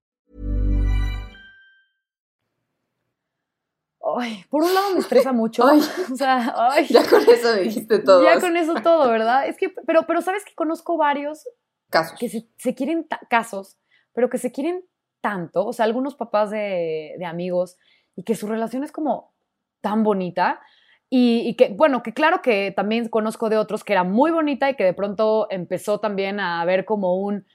Ay, 4.21 4.45
por 4.49 4.63
un 4.63 4.73
lado 4.73 4.93
me 4.93 4.99
estresa 4.99 5.31
mucho. 5.31 5.63
o 5.65 6.15
sea, 6.15 6.53
ay, 6.55 6.87
ya 6.87 7.07
con 7.09 7.21
eso 7.27 7.53
dijiste 7.55 7.99
todo. 7.99 8.23
Ya 8.23 8.39
con 8.39 8.55
eso 8.55 8.75
todo, 8.75 9.09
¿verdad? 9.09 9.47
Es 9.47 9.57
que, 9.57 9.69
pero, 9.69 10.05
pero 10.07 10.21
sabes 10.21 10.45
que 10.45 10.53
conozco 10.53 10.97
varios 10.97 11.47
casos 11.89 12.17
que 12.19 12.29
se, 12.29 12.75
quieren 12.75 13.07
casos, 13.29 13.77
pero 14.13 14.29
que 14.29 14.37
se 14.37 14.51
quieren 14.51 14.85
tanto. 15.21 15.65
O 15.65 15.73
sea, 15.73 15.85
algunos 15.85 16.15
papás 16.15 16.51
de, 16.51 17.15
de 17.17 17.25
amigos 17.25 17.77
y 18.15 18.23
que 18.23 18.35
su 18.35 18.47
relación 18.47 18.83
es 18.83 18.91
como 18.91 19.33
tan 19.81 20.03
bonita. 20.03 20.61
Y, 21.09 21.41
y, 21.45 21.55
que, 21.55 21.69
bueno, 21.69 22.03
que 22.03 22.13
claro 22.13 22.41
que 22.41 22.71
también 22.71 23.09
conozco 23.09 23.49
de 23.49 23.57
otros 23.57 23.83
que 23.83 23.93
era 23.93 24.03
muy 24.03 24.31
bonita 24.31 24.69
y 24.69 24.75
que 24.75 24.85
de 24.85 24.93
pronto 24.93 25.47
empezó 25.49 25.99
también 25.99 26.39
a 26.39 26.63
ver 26.63 26.85
como 26.85 27.17
un 27.21 27.45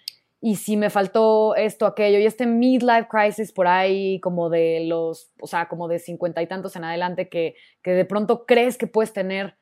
y 0.47 0.55
si 0.55 0.77
me 0.77 0.91
faltó 0.91 1.57
esto, 1.57 1.87
aquello, 1.87 2.21
y 2.21 2.25
este 2.25 2.47
midlife 2.47 3.09
crisis 3.11 3.51
por 3.51 3.67
ahí, 3.67 4.21
como 4.21 4.49
de 4.49 4.85
los, 4.87 5.33
o 5.41 5.49
sea, 5.49 5.67
como 5.67 5.89
de 5.89 5.99
cincuenta 5.99 6.41
y 6.41 6.47
tantos 6.47 6.77
en 6.77 6.85
adelante, 6.85 7.29
que, 7.29 7.57
que 7.83 7.91
de 7.91 8.05
pronto 8.05 8.47
crees 8.47 8.79
que 8.79 8.87
puedes 8.87 9.13
tener 9.13 9.57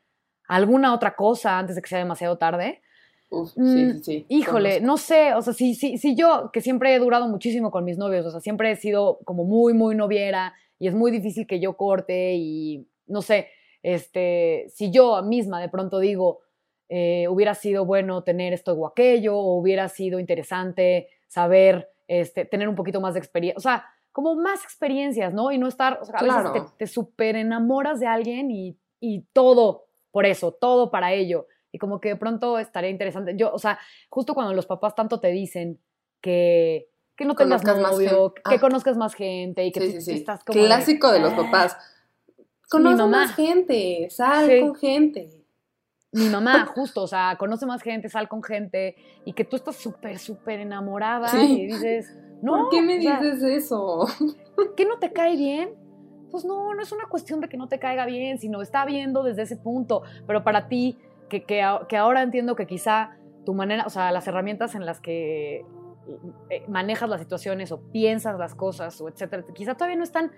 alguna 0.47 0.93
otra 0.93 1.17
cosa 1.17 1.59
antes 1.59 1.75
de 1.75 1.81
que 1.81 1.89
sea 1.89 2.01
demasiado 2.01 2.37
tarde. 2.37 2.83
Uf, 3.31 3.53
sí, 3.53 3.61
mm, 3.61 4.03
sí, 4.03 4.27
Híjole, 4.29 4.83
no 4.83 4.99
sé, 4.99 5.33
o 5.33 5.41
sea, 5.41 5.55
si, 5.55 5.75
si, 5.75 5.97
si 5.97 6.15
yo, 6.17 6.51
que 6.53 6.61
siempre 6.61 6.95
he 6.95 6.99
durado 6.99 7.29
muchísimo 7.29 7.71
con 7.71 7.87
mis 7.87 7.97
novios, 7.97 8.27
o 8.27 8.31
sea, 8.31 8.41
siempre 8.41 8.71
he 8.71 8.77
sido 8.77 9.21
como 9.25 9.45
muy, 9.45 9.73
muy 9.73 9.95
noviera 9.95 10.53
y 10.79 10.89
es 10.89 10.95
muy 10.95 11.11
difícil 11.11 11.47
que 11.47 11.61
yo 11.61 11.79
corte 11.79 12.35
y, 12.35 12.87
no 13.07 13.23
sé, 13.23 13.49
este, 13.83 14.67
si 14.69 14.91
yo 14.91 15.23
misma 15.23 15.63
de 15.63 15.71
pronto 15.71 15.99
digo, 15.99 16.41
eh, 16.89 17.27
hubiera 17.29 17.55
sido 17.55 17.85
bueno 17.85 18.23
tener 18.23 18.53
esto 18.53 18.73
o 18.73 18.87
aquello, 18.87 19.37
o 19.37 19.59
hubiera 19.59 19.89
sido 19.89 20.21
interesante 20.21 21.09
saber, 21.29 21.89
este, 22.07 22.45
tener 22.45 22.69
un 22.69 22.75
poquito 22.75 23.01
más 23.01 23.15
de 23.15 23.21
experiencia, 23.21 23.59
o 23.59 23.61
sea, 23.61 23.87
como 24.13 24.37
más 24.37 24.63
experiencias, 24.63 25.35
¿no? 25.35 25.51
Y 25.51 25.59
no 25.59 25.67
estar, 25.67 25.99
o 26.01 26.05
sea, 26.05 26.17
a 26.17 26.23
veces 26.23 26.53
te, 26.53 26.77
te 26.79 26.87
super 26.87 27.37
enamoras 27.37 27.99
de 27.99 28.07
alguien 28.07 28.51
y, 28.51 28.79
y 29.01 29.23
todo 29.33 29.87
por 30.13 30.27
eso, 30.27 30.53
todo 30.53 30.91
para 30.91 31.13
ello. 31.13 31.49
Y 31.73 31.79
como 31.79 32.01
que 32.01 32.11
de 32.11 32.17
pronto 32.17 32.61
estaría 32.61 32.91
interesante. 32.91 33.35
Yo, 33.37 33.53
o 33.53 33.59
sea, 33.59 33.81
justo 34.09 34.35
cuando 34.35 34.55
los 34.55 34.67
papás 34.67 34.95
tanto 34.95 35.19
te 35.19 35.29
dicen 35.33 35.81
que, 36.21 36.89
que 37.17 37.25
no 37.25 37.35
tengas 37.35 37.65
novio, 37.65 38.33
que 38.35 38.55
ah. 38.55 38.61
conozcas 38.61 38.97
más 38.97 39.15
gente 39.15 39.65
y 39.65 39.73
que 39.73 39.81
sí, 39.81 40.01
sí, 40.01 40.13
estás 40.13 40.45
como. 40.45 40.61
Clásico 40.61 41.11
de, 41.11 41.19
los 41.19 41.33
ah, 41.33 41.37
papás. 41.37 41.77
Conoce 42.71 43.05
más 43.07 43.35
gente, 43.35 44.09
sal 44.11 44.61
con 44.61 44.77
gente 44.77 45.44
mi 46.15 46.29
mamá, 46.29 46.67
justo, 46.67 47.03
o 47.03 47.07
sea, 47.07 47.37
conoce 47.39 47.67
más 47.67 47.83
gente, 47.83 48.09
sal 48.09 48.29
con 48.29 48.43
gente 48.43 48.95
y 49.25 49.33
que 49.33 49.45
tú 49.45 49.57
estás 49.57 49.77
súper, 49.77 50.19
súper 50.19 50.61
enamorada 50.61 51.43
y 51.43 51.67
dices, 51.67 52.17
no. 52.41 52.53
¿Por 52.53 52.71
qué 52.71 52.83
me 52.83 52.99
dices 52.99 53.43
eso? 53.43 54.07
¿Qué 54.77 54.85
no 54.85 54.99
te 54.99 55.13
cae 55.13 55.37
bien? 55.37 55.75
Pues 56.31 56.45
no, 56.45 56.73
no 56.75 56.83
es 56.83 56.93
una 56.93 57.07
cuestión 57.07 57.41
de 57.41 57.49
que 57.49 57.57
no 57.57 57.69
te 57.69 57.79
caiga 57.79 58.07
bien, 58.07 58.39
sino 58.39 58.63
está 58.63 58.85
viendo 58.85 59.23
desde 59.23 59.43
ese 59.43 59.57
punto. 59.57 60.03
Pero 60.27 60.45
para 60.45 60.69
ti, 60.69 60.99
que, 61.29 61.45
que, 61.45 61.97
ahora 61.97 62.23
entiendo 62.23 62.55
que 62.55 62.67
quizá 62.67 63.17
tu 63.45 63.55
manera, 63.55 63.85
o 63.87 63.91
sea, 63.91 64.13
las 64.13 64.27
herramientas 64.29 64.75
en 64.75 64.87
las 64.87 65.01
que 65.01 65.65
eh, 66.51 66.65
manejas 66.69 67.09
las 67.09 67.21
situaciones 67.21 67.73
o 67.73 67.81
piensas 67.93 68.39
las 68.39 68.55
cosas 68.55 69.01
o 69.01 69.09
etcétera, 69.09 69.45
quizá 69.55 69.75
todavía 69.75 69.97
no 69.97 70.05
están 70.05 70.31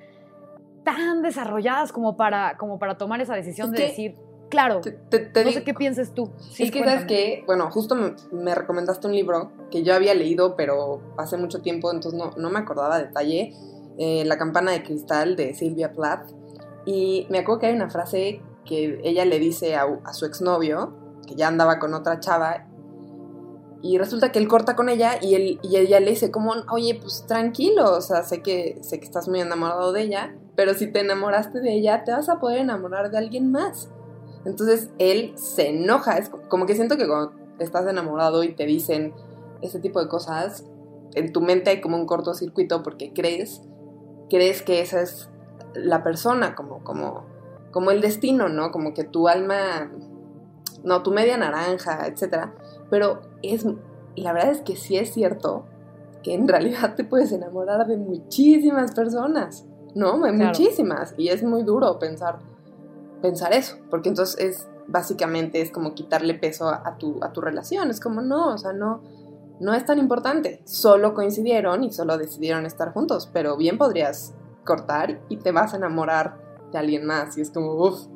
tan 0.85 1.23
desarrolladas 1.23 1.93
como 1.93 2.17
para, 2.17 2.57
como 2.57 2.79
para 2.79 2.97
tomar 2.97 3.21
esa 3.21 3.35
decisión 3.35 3.73
de 3.73 3.83
decir, 3.83 4.15
Claro. 4.49 4.81
no 4.81 5.51
sé 5.53 5.65
qué 5.65 5.75
piensas 5.75 6.13
tú. 6.15 6.31
es 6.59 6.71
que 6.71 6.79
sabes 6.85 7.05
que, 7.05 7.43
bueno, 7.47 7.71
justo 7.71 7.97
me, 8.33 8.55
recomendaste 8.55 9.07
un 9.07 9.15
libro 9.15 9.51
que 9.71 9.83
yo 9.83 9.95
había 9.95 10.15
leído, 10.15 10.57
pero 10.57 11.01
hace 11.17 11.37
mucho 11.37 11.61
tiempo, 11.63 11.91
entonces 11.93 12.19
no, 12.19 12.31
no 12.37 12.51
me 12.51 12.59
acordaba 12.59 12.99
detalle. 12.99 13.53
eh, 13.99 14.25
La 14.25 14.39
campana 14.39 14.73
de 14.73 14.83
cristal 14.83 15.37
de 15.37 15.55
Silvia 15.55 15.93
Plath. 15.93 16.31
Y 16.85 17.27
me 17.31 17.39
acuerdo 17.39 17.61
que 17.61 17.67
hay 17.67 17.75
una 17.75 17.91
frase 17.91 18.41
que 18.65 19.01
ella 19.03 19.25
le 19.25 19.39
dice 19.39 19.75
a, 19.75 19.87
a 20.05 20.13
su 20.13 20.27
exnovio, 20.27 20.95
que 21.27 21.35
ya 21.35 21.49
andaba 21.49 21.79
con 21.79 21.95
otra 21.95 22.21
chava, 22.21 22.67
y 23.83 23.99
resulta 23.99 24.33
que 24.33 24.39
él 24.39 24.49
corta 24.49 24.75
con 24.75 24.89
ella 24.89 25.13
y, 25.21 25.35
él, 25.35 25.61
y 25.63 25.77
ella 25.77 26.01
le 26.01 26.11
dice 26.11 26.31
como, 26.31 26.55
oye, 26.73 26.99
pues 27.01 27.25
tranquilo, 27.27 27.93
o 27.93 28.01
sea, 28.01 28.23
sé 28.23 28.43
que, 28.43 28.79
sé 28.83 28.99
que 28.99 29.05
estás 29.05 29.29
muy 29.29 29.41
enamorado 29.41 29.93
de 29.93 30.03
ella, 30.03 30.35
pero 30.57 30.75
si 30.75 30.91
te 30.91 31.01
enamoraste 31.01 31.61
de 31.61 31.75
ella, 31.75 32.03
te 32.05 32.13
vas 32.13 32.29
a 32.29 32.41
poder 32.41 32.59
enamorar 32.61 33.11
de 33.11 33.19
alguien 33.19 33.53
más. 33.53 33.89
Entonces 34.47 34.91
él 34.99 35.33
se 35.37 35.69
enoja, 35.69 36.17
es 36.17 36.31
como 36.49 36.65
que 36.65 36.75
siento 36.75 36.97
que 36.97 37.07
cuando 37.07 37.33
estás 37.59 37.87
enamorado 37.87 38.43
y 38.45 38.55
te 38.55 38.65
dicen 38.65 39.13
ese 39.61 39.81
tipo 39.81 40.01
de 40.01 40.09
cosas, 40.09 40.65
en 41.15 41.33
tu 41.33 41.43
mente 41.43 41.71
hay 41.71 41.81
como 41.83 41.97
un 41.97 42.07
cortocircuito 42.07 42.83
porque 42.83 43.13
crees, 43.13 43.61
crees 44.31 44.63
que 44.63 44.81
esa 44.81 45.03
es 45.03 45.29
la 45.75 46.03
persona, 46.03 46.55
como, 46.55 46.83
como, 46.85 47.27
como 47.73 47.91
el 47.91 48.01
destino, 48.01 48.49
¿no? 48.49 48.71
Como 48.71 48.95
que 48.95 49.05
tu 49.05 49.29
alma, 49.29 49.91
no, 50.85 51.03
tu 51.03 51.11
media 51.11 51.37
naranja, 51.37 52.07
etcétera 52.07 52.55
pero 52.91 53.23
es, 53.43 53.67
la 54.17 54.33
verdad 54.33 54.53
es 54.53 54.61
que 54.61 54.77
sí 54.77 54.97
es 54.97 55.13
cierto 55.13 55.65
que 56.23 56.35
en 56.35 56.49
realidad 56.49 56.95
te 56.95 57.05
puedes 57.05 57.33
enamorar 57.33 57.87
de 57.87 57.97
muchísimas 57.97 58.93
personas, 58.93 59.65
¿no? 59.95 60.19
Muchísimas. 60.19 61.15
Y 61.17 61.29
es 61.29 61.43
muy 61.43 61.63
duro 61.63 61.99
pensar, 61.99 62.39
pensar 63.23 63.53
eso, 63.53 63.77
porque 63.91 64.09
entonces 64.09 64.39
es, 64.39 64.69
básicamente 64.87 65.61
es 65.61 65.71
como 65.71 65.95
quitarle 65.95 66.35
peso 66.35 66.69
a, 66.69 66.97
tu, 66.99 67.23
a 67.23 67.33
tu 67.33 67.41
relación. 67.41 67.91
Es 67.91 68.01
como, 68.01 68.21
no, 68.21 68.55
o 68.55 68.59
sea, 68.59 68.73
no, 68.73 69.03
no 69.61 69.75
es 69.75 69.85
tan 69.85 69.99
importante. 69.99 70.61
Solo 70.65 71.15
coincidieron 71.15 71.85
y 71.85 71.93
solo 71.93 72.19
decidieron 72.19 72.67
estar 72.67 72.93
juntos, 72.93 73.29
pero 73.33 73.57
bien 73.57 73.79
podrías 73.79 74.35
cortar 74.65 75.21
y 75.29 75.39
te 75.39 75.53
vas 75.53 75.75
a 75.75 75.79
enamorar 75.79 76.37
de 76.73 76.79
alguien 76.79 77.07
más. 77.07 77.37
Y 77.39 77.41
es 77.41 77.51
como, 77.51 77.73
uff, 77.75 78.07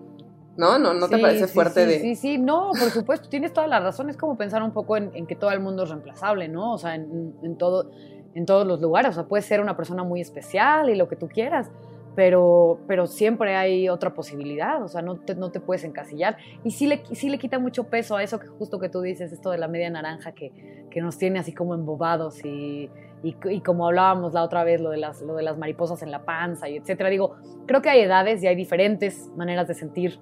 ¿no? 0.57 0.79
¿No, 0.79 0.93
no 0.93 1.09
te 1.09 1.19
parece 1.19 1.47
fuerte 1.47 1.85
sí, 1.85 1.91
de...? 1.91 2.01
Sí, 2.01 2.17
sí, 2.17 2.39
no, 2.39 2.71
por 2.79 2.91
supuesto, 2.91 3.29
tienes 3.29 3.53
toda 3.53 3.67
la 3.67 3.81
razón. 3.81 4.11
Es 4.11 4.17
como 4.17 4.37
pensar 4.37 4.63
un 4.63 4.73
poco 4.73 4.97
en, 4.97 5.27
que 5.27 5.37
todo 5.37 5.51
el 5.51 5.61
mundo 5.61 5.85
es 5.85 5.89
reemplazable, 5.89 6.49
¿no? 6.49 6.75
O 6.75 6.79
sea, 6.79 6.95
en, 6.95 7.57
todo, 7.57 7.91
en 8.35 8.47
todos 8.47 8.67
los 8.67 8.81
lugares. 8.81 9.13
O 9.13 9.15
sea, 9.15 9.25
puedes 9.25 9.47
ser 9.47 9.61
una 9.61 9.77
persona 9.77 10.05
muy 10.05 10.21
especial 10.21 10.91
y 10.91 10.97
lo 10.97 11.09
que 11.09 11.17
tú 11.17 11.29
quieras, 11.29 11.71
pero, 12.17 12.81
pero 12.87 13.07
siempre 13.07 13.57
hay 13.57 13.89
otra 13.89 14.15
posibilidad. 14.15 14.83
O 14.83 14.89
sea, 14.89 15.03
no 15.03 15.17
te, 15.17 15.35
no 15.35 15.51
te 15.51 15.61
puedes 15.61 15.85
encasillar. 15.85 16.37
Y 16.65 16.73
sí 16.73 16.87
le, 16.87 17.03
sí 17.13 17.29
le 17.29 17.39
quita 17.39 17.59
mucho 17.59 17.85
peso 17.85 18.17
a 18.17 18.23
eso 18.23 18.39
que 18.41 18.49
justo 18.49 18.79
que 18.79 18.89
tú 18.89 19.01
dices, 19.01 19.33
esto 19.33 19.51
de 19.51 19.59
la 19.59 19.69
media 19.69 19.91
naranja 19.91 20.33
que, 20.33 20.87
que 20.91 21.01
nos 21.01 21.19
tiene 21.19 21.39
así 21.39 21.53
como 21.53 21.75
embobados 21.75 22.45
y... 22.45 22.91
Y, 23.23 23.61
como 23.61 23.87
hablábamos 23.87 24.33
la 24.33 24.43
otra 24.43 24.65
vez, 24.65 24.81
lo 24.81 24.89
de, 24.89 24.97
las, 24.97 25.21
lo 25.21 25.35
de 25.35 25.43
las 25.43 25.59
mariposas 25.59 26.03
en 26.03 26.11
la 26.11 26.25
panza 26.25 26.71
y 26.71 26.79
etcétera. 26.79 27.11
Digo, 27.11 27.37
creo 27.67 27.83
que 27.83 27.91
hay 27.91 28.01
edades 28.01 28.43
y 28.43 28.47
hay 28.47 28.57
diferentes 28.57 29.29
maneras 29.37 29.69
de 29.69 29.75
sentir 29.75 30.19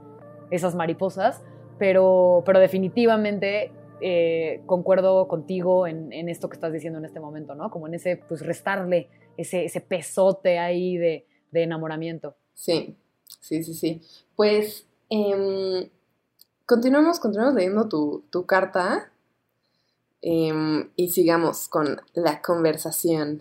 esas 0.50 0.74
mariposas, 0.74 1.44
pero, 1.78 2.42
pero 2.44 2.58
definitivamente 2.58 3.70
eh, 4.00 4.62
concuerdo 4.66 5.28
contigo 5.28 5.86
en, 5.86 6.28
esto 6.28 6.48
que 6.48 6.54
estás 6.54 6.72
diciendo 6.72 6.98
en 6.98 7.04
este 7.04 7.20
momento, 7.20 7.54
¿no? 7.54 7.70
Como 7.70 7.86
en 7.86 7.94
ese, 7.94 8.16
pues 8.16 8.44
restarle 8.44 9.08
ese, 9.36 9.64
ese 9.64 9.80
pesote 9.80 10.58
ahí 10.58 10.96
de, 10.96 11.24
enamoramiento. 11.52 12.36
Sí, 12.54 12.96
sí, 13.40 13.62
sí, 13.62 13.74
sí. 13.74 14.02
Pues 14.36 14.86
eh, 15.10 15.90
continuamos, 16.66 17.20
continuamos 17.20 17.54
leyendo 17.54 17.88
tu, 17.88 18.46
carta 18.46 19.10
em, 20.22 20.90
y 20.96 21.10
sigamos 21.10 21.68
con 21.68 22.00
la 22.14 22.42
conversación. 22.42 23.40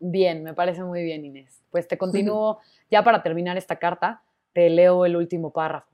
Bien, 0.00 0.42
me 0.42 0.54
parece 0.54 0.84
muy 0.84 1.02
bien, 1.02 1.24
Inés. 1.24 1.62
Pues 1.70 1.88
te 1.88 1.98
continúo, 1.98 2.58
ya 2.90 3.02
para 3.02 3.22
terminar 3.22 3.56
esta 3.56 3.76
carta, 3.76 4.22
te 4.52 4.70
leo 4.70 5.04
el 5.04 5.16
último 5.16 5.52
párrafo. 5.52 5.88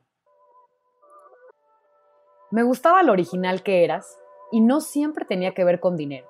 Me 2.50 2.62
gustaba 2.62 3.02
lo 3.02 3.12
original 3.12 3.62
que 3.62 3.82
eras 3.82 4.18
y 4.52 4.60
no 4.60 4.80
siempre 4.80 5.24
tenía 5.24 5.54
que 5.54 5.64
ver 5.64 5.80
con 5.80 5.96
dinero. 5.96 6.28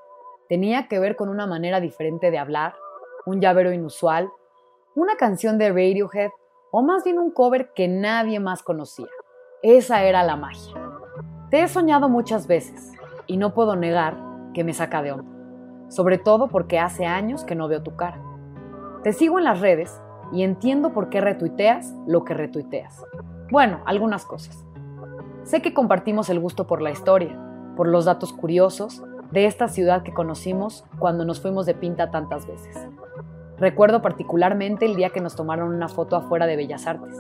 Tenía 0.48 0.88
que 0.88 0.98
ver 0.98 1.16
con 1.16 1.28
una 1.28 1.46
manera 1.46 1.80
diferente 1.80 2.30
de 2.30 2.38
hablar, 2.38 2.74
un 3.26 3.40
llavero 3.40 3.72
inusual, 3.72 4.30
una 4.96 5.16
canción 5.16 5.58
de 5.58 5.70
Radiohead 5.70 6.30
o 6.70 6.82
más 6.82 7.02
bien 7.02 7.18
un 7.18 7.32
cover 7.32 7.72
que 7.74 7.88
nadie 7.88 8.38
más 8.38 8.62
conocía. 8.62 9.08
Esa 9.62 10.04
era 10.04 10.22
la 10.22 10.36
magia. 10.36 10.74
Te 11.50 11.62
he 11.62 11.68
soñado 11.68 12.08
muchas 12.08 12.46
veces 12.46 12.92
y 13.26 13.36
no 13.36 13.54
puedo 13.54 13.74
negar 13.74 14.16
que 14.52 14.62
me 14.62 14.72
saca 14.72 15.02
de 15.02 15.12
onda, 15.12 15.30
sobre 15.88 16.18
todo 16.18 16.48
porque 16.48 16.78
hace 16.78 17.06
años 17.06 17.42
que 17.42 17.56
no 17.56 17.66
veo 17.66 17.82
tu 17.82 17.96
cara. 17.96 18.20
Te 19.02 19.12
sigo 19.12 19.38
en 19.38 19.44
las 19.44 19.60
redes 19.60 20.00
y 20.32 20.44
entiendo 20.44 20.92
por 20.92 21.08
qué 21.08 21.20
retuiteas 21.20 21.92
lo 22.06 22.24
que 22.24 22.34
retuiteas. 22.34 23.04
Bueno, 23.50 23.80
algunas 23.86 24.24
cosas. 24.24 24.64
Sé 25.42 25.60
que 25.60 25.74
compartimos 25.74 26.30
el 26.30 26.38
gusto 26.38 26.66
por 26.68 26.80
la 26.80 26.92
historia, 26.92 27.36
por 27.76 27.88
los 27.88 28.04
datos 28.04 28.32
curiosos 28.32 29.02
de 29.32 29.46
esta 29.46 29.66
ciudad 29.66 30.04
que 30.04 30.14
conocimos 30.14 30.84
cuando 31.00 31.24
nos 31.24 31.40
fuimos 31.40 31.66
de 31.66 31.74
pinta 31.74 32.10
tantas 32.10 32.46
veces. 32.46 32.88
Recuerdo 33.64 34.02
particularmente 34.02 34.84
el 34.84 34.94
día 34.94 35.08
que 35.08 35.22
nos 35.22 35.36
tomaron 35.36 35.74
una 35.74 35.88
foto 35.88 36.16
afuera 36.16 36.44
de 36.44 36.54
Bellas 36.54 36.86
Artes, 36.86 37.18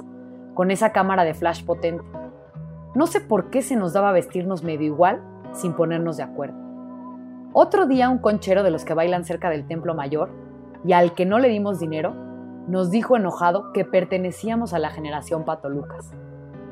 con 0.52 0.70
esa 0.70 0.92
cámara 0.92 1.24
de 1.24 1.32
flash 1.32 1.64
potente. 1.64 2.04
No 2.94 3.06
sé 3.06 3.22
por 3.22 3.48
qué 3.48 3.62
se 3.62 3.76
nos 3.76 3.94
daba 3.94 4.12
vestirnos 4.12 4.62
medio 4.62 4.84
igual 4.88 5.22
sin 5.54 5.72
ponernos 5.72 6.18
de 6.18 6.24
acuerdo. 6.24 6.58
Otro 7.54 7.86
día 7.86 8.10
un 8.10 8.18
conchero 8.18 8.62
de 8.62 8.70
los 8.70 8.84
que 8.84 8.92
bailan 8.92 9.24
cerca 9.24 9.48
del 9.48 9.66
Templo 9.66 9.94
Mayor, 9.94 10.28
y 10.84 10.92
al 10.92 11.14
que 11.14 11.24
no 11.24 11.38
le 11.38 11.48
dimos 11.48 11.80
dinero, 11.80 12.12
nos 12.68 12.90
dijo 12.90 13.16
enojado 13.16 13.72
que 13.72 13.86
pertenecíamos 13.86 14.74
a 14.74 14.78
la 14.78 14.90
generación 14.90 15.46
Pato 15.46 15.70
Lucas 15.70 16.12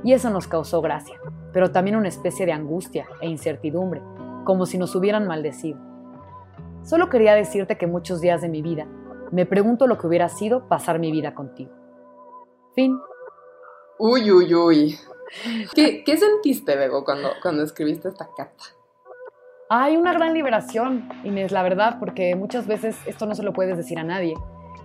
y 0.04 0.12
eso 0.12 0.28
nos 0.28 0.48
causó 0.48 0.82
gracia, 0.82 1.16
pero 1.54 1.70
también 1.70 1.96
una 1.96 2.08
especie 2.08 2.44
de 2.44 2.52
angustia 2.52 3.06
e 3.22 3.26
incertidumbre, 3.26 4.02
como 4.44 4.66
si 4.66 4.76
nos 4.76 4.94
hubieran 4.94 5.26
maldecido. 5.26 5.78
Solo 6.82 7.08
quería 7.08 7.34
decirte 7.34 7.78
que 7.78 7.86
muchos 7.86 8.20
días 8.20 8.42
de 8.42 8.50
mi 8.50 8.60
vida 8.60 8.86
me 9.32 9.46
pregunto 9.46 9.86
lo 9.86 9.98
que 9.98 10.06
hubiera 10.06 10.28
sido 10.28 10.68
pasar 10.68 10.98
mi 10.98 11.10
vida 11.10 11.34
contigo. 11.34 11.72
Fin. 12.74 12.96
Uy, 13.98 14.30
uy, 14.30 14.54
uy. 14.54 14.98
¿Qué, 15.74 16.16
sentiste, 16.16 16.76
Bego, 16.76 17.04
cuando, 17.04 17.30
cuando 17.42 17.62
escribiste 17.62 18.08
esta 18.08 18.28
carta? 18.36 18.64
Hay 19.70 19.96
una 19.96 20.12
gran 20.12 20.34
liberación, 20.34 21.08
Inés, 21.24 21.50
la 21.50 21.62
verdad, 21.62 21.96
porque 21.98 22.36
muchas 22.36 22.66
veces 22.66 22.96
esto 23.06 23.24
no 23.26 23.34
se 23.34 23.42
lo 23.42 23.54
puedes 23.54 23.76
decir 23.76 23.98
a 23.98 24.04
nadie 24.04 24.34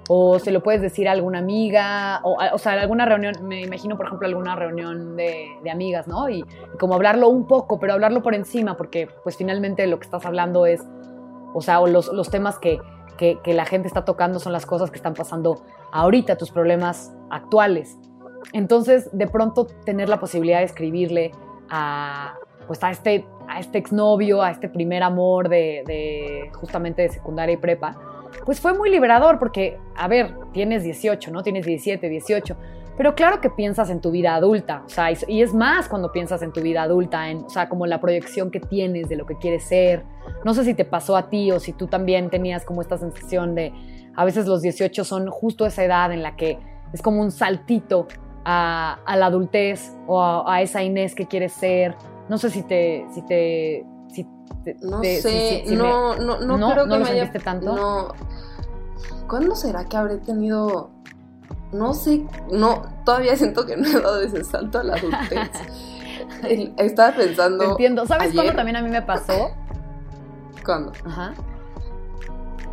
o 0.10 0.40
se 0.40 0.52
lo 0.52 0.64
puedes 0.64 0.82
decir 0.82 1.10
a 1.10 1.12
alguna 1.12 1.40
amiga, 1.40 2.22
o, 2.24 2.38
o 2.54 2.58
sea, 2.58 2.74
alguna 2.74 3.06
reunión, 3.06 3.36
me 3.44 3.62
imagino, 3.62 3.98
por 3.98 4.08
ejemplo, 4.08 4.28
alguna 4.28 4.56
reunión 4.56 5.18
de, 5.18 5.60
amigas, 5.70 6.08
¿no? 6.08 6.30
Y, 6.30 6.46
como 6.80 6.94
hablarlo 6.94 7.28
un 7.28 7.46
poco, 7.46 7.80
pero 7.80 7.94
hablarlo 7.94 8.24
por 8.24 8.34
encima, 8.34 8.78
porque 8.78 9.10
pues 9.24 9.36
finalmente 9.36 9.86
lo 9.88 10.00
que 10.00 10.06
estás 10.06 10.26
hablando 10.26 10.66
es, 10.66 10.82
o 11.58 11.62
sea, 11.62 11.82
los, 11.82 12.14
los 12.14 12.30
temas 12.30 12.60
que, 12.60 12.80
que, 13.18 13.40
la 13.54 13.66
gente 13.66 13.88
está 13.88 14.06
tocando 14.06 14.40
son 14.40 14.54
las 14.54 14.68
cosas 14.68 14.92
que 14.92 14.98
están 14.98 15.16
pasando 15.16 15.64
ahorita, 15.92 16.38
tus 16.38 16.52
problemas 16.52 17.12
actuales. 17.32 17.98
Entonces, 18.54 19.10
de 19.12 19.26
pronto, 19.26 19.66
tener 19.66 20.08
la 20.08 20.20
posibilidad 20.20 20.60
de 20.60 20.66
escribirle 20.66 21.32
a, 21.68 22.36
pues 22.68 22.84
a 22.84 22.92
este, 22.92 23.26
a 23.48 23.60
este 23.60 23.80
exnovio, 23.80 24.44
a 24.44 24.52
este 24.52 24.70
primer 24.70 25.02
amor 25.02 25.50
de, 25.50 25.84
de 25.88 26.52
justamente 26.54 27.02
de 27.02 27.10
secundaria 27.10 27.54
y 27.54 27.58
prepa, 27.58 27.98
pues 28.46 28.60
fue 28.62 28.74
muy 28.76 28.92
liberador 28.92 29.40
porque, 29.40 29.80
a 29.96 30.08
ver, 30.08 30.36
tienes 30.54 30.84
18, 30.84 31.32
¿no? 31.32 31.42
Tienes 31.42 31.66
17, 31.66 32.08
18, 32.08 32.56
pero 32.98 33.14
claro 33.14 33.40
que 33.40 33.52
piensas 33.52 33.92
en 33.92 34.02
tu 34.02 34.10
vida 34.10 34.34
adulta, 34.34 34.82
o 34.86 34.90
sea, 34.90 35.10
y 35.12 35.42
es 35.42 35.54
más 35.54 35.88
cuando 35.88 36.12
piensas 36.12 36.42
en 36.42 36.52
tu 36.52 36.62
vida 36.62 36.82
adulta, 36.82 37.30
en, 37.30 37.46
o 37.46 37.50
sea, 37.50 37.70
como 37.70 37.86
la 37.86 38.02
proyección 38.02 38.50
que 38.50 38.60
tienes 38.60 39.08
de 39.08 39.16
lo 39.16 39.28
que 39.28 39.38
quieres 39.38 39.64
ser. 39.64 40.04
No 40.44 40.56
sé 40.56 40.66
si 40.66 40.74
te 40.74 40.84
pasó 40.84 41.16
a 41.16 41.30
ti 41.30 41.52
o 41.52 41.60
si 41.60 41.74
tú 41.74 41.88
también 41.88 42.30
tenías 42.30 42.66
como 42.66 42.82
esta 42.82 42.98
sensación 42.98 43.54
de, 43.54 43.72
a 44.16 44.26
veces 44.26 44.48
los 44.48 44.64
18 44.64 45.04
son 45.04 45.30
justo 45.30 45.66
esa 45.68 45.84
edad 45.84 46.12
en 46.12 46.24
la 46.24 46.36
que 46.36 46.58
es 46.92 47.02
como 47.04 47.22
un 47.22 47.32
saltito 47.32 48.08
a, 48.44 48.98
la 49.16 49.26
adultez 49.28 49.94
o 50.08 50.22
a, 50.22 50.62
esa 50.62 50.82
Inés 50.82 51.14
que 51.14 51.28
quieres 51.28 51.54
ser. 51.54 51.96
No 52.30 52.40
sé 52.40 52.50
si 52.50 52.64
te, 52.64 53.06
si 53.14 53.22
te 53.22 53.86
no 54.82 55.02
sé, 55.04 55.64
no, 55.70 56.16
no, 56.16 56.40
no, 56.40 56.72
creo 56.72 56.88
que 56.88 56.98
me 56.98 57.10
haya... 57.10 57.32
tanto. 57.32 57.76
No. 57.76 58.08
¿Cuándo 59.28 59.56
será 59.56 59.86
que 59.86 59.98
habré 59.98 60.18
tenido.? 60.18 60.90
No 61.72 61.94
sé, 61.94 62.26
no, 62.52 62.84
todavía 63.04 63.36
siento 63.36 63.66
que 63.66 63.76
no 63.76 63.88
he 63.88 63.94
dado 63.94 64.22
ese 64.22 64.44
salto 64.44 64.80
a 64.80 64.84
la 64.84 64.96
adultez. 64.96 65.50
Estaba 66.78 67.16
pensando. 67.16 67.72
entiendo. 67.72 68.06
¿Sabes 68.06 68.34
cuándo 68.34 68.54
también 68.54 68.78
a 68.78 68.82
mí 68.82 68.90
me 68.90 69.02
pasó? 69.02 69.52
¿Cuándo? 70.66 70.92
Ajá. 71.06 71.34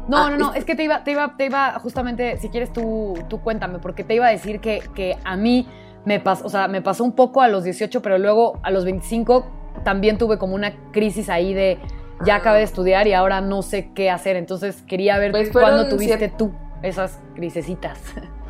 No, 0.06 0.18
ah, 0.18 0.30
no, 0.30 0.36
no, 0.36 0.54
es... 0.54 0.64
que 0.64 0.74
te 0.74 0.84
iba, 0.84 1.02
te 1.02 1.12
iba, 1.12 1.36
te 1.36 1.46
iba, 1.46 1.78
justamente, 1.78 2.36
si 2.36 2.50
quieres 2.50 2.72
tú, 2.72 3.14
tú 3.28 3.40
cuéntame, 3.40 3.78
porque 3.78 4.04
te 4.04 4.14
iba 4.14 4.26
a 4.26 4.30
decir 4.30 4.60
que, 4.60 4.82
que 4.94 5.16
a 5.24 5.36
mí 5.36 5.66
me 6.04 6.20
pasó, 6.20 6.44
o 6.44 6.50
sea, 6.50 6.68
me 6.68 6.82
pasó 6.82 7.04
un 7.04 7.12
poco 7.12 7.40
a 7.40 7.48
los 7.48 7.64
18, 7.64 8.02
pero 8.02 8.18
luego 8.18 8.58
a 8.62 8.70
los 8.70 8.84
25 8.84 9.46
también 9.82 10.18
tuve 10.18 10.38
como 10.38 10.54
una 10.54 10.74
crisis 10.92 11.30
ahí 11.30 11.54
de 11.54 11.78
ya 12.24 12.36
acabé 12.36 12.58
de 12.58 12.64
estudiar 12.64 13.06
y 13.06 13.12
ahora 13.12 13.40
no 13.40 13.62
sé 13.62 13.90
qué 13.94 14.10
hacer. 14.10 14.36
Entonces 14.36 14.82
quería 14.82 15.18
ver 15.18 15.32
pues 15.32 15.50
cuándo 15.50 15.88
tuviste 15.88 16.28
tú 16.28 16.52
esas 16.82 17.18
crisecitas? 17.34 17.98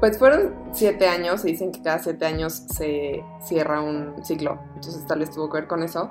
Pues 0.00 0.18
fueron 0.18 0.54
siete 0.72 1.08
años, 1.08 1.40
se 1.40 1.48
dicen 1.48 1.72
que 1.72 1.82
cada 1.82 1.98
siete 1.98 2.26
años 2.26 2.64
se 2.68 3.24
cierra 3.42 3.80
un 3.80 4.24
ciclo, 4.24 4.58
entonces 4.74 5.06
tal 5.06 5.20
vez 5.20 5.30
tuvo 5.30 5.48
que 5.48 5.58
ver 5.60 5.66
con 5.66 5.82
eso. 5.82 6.10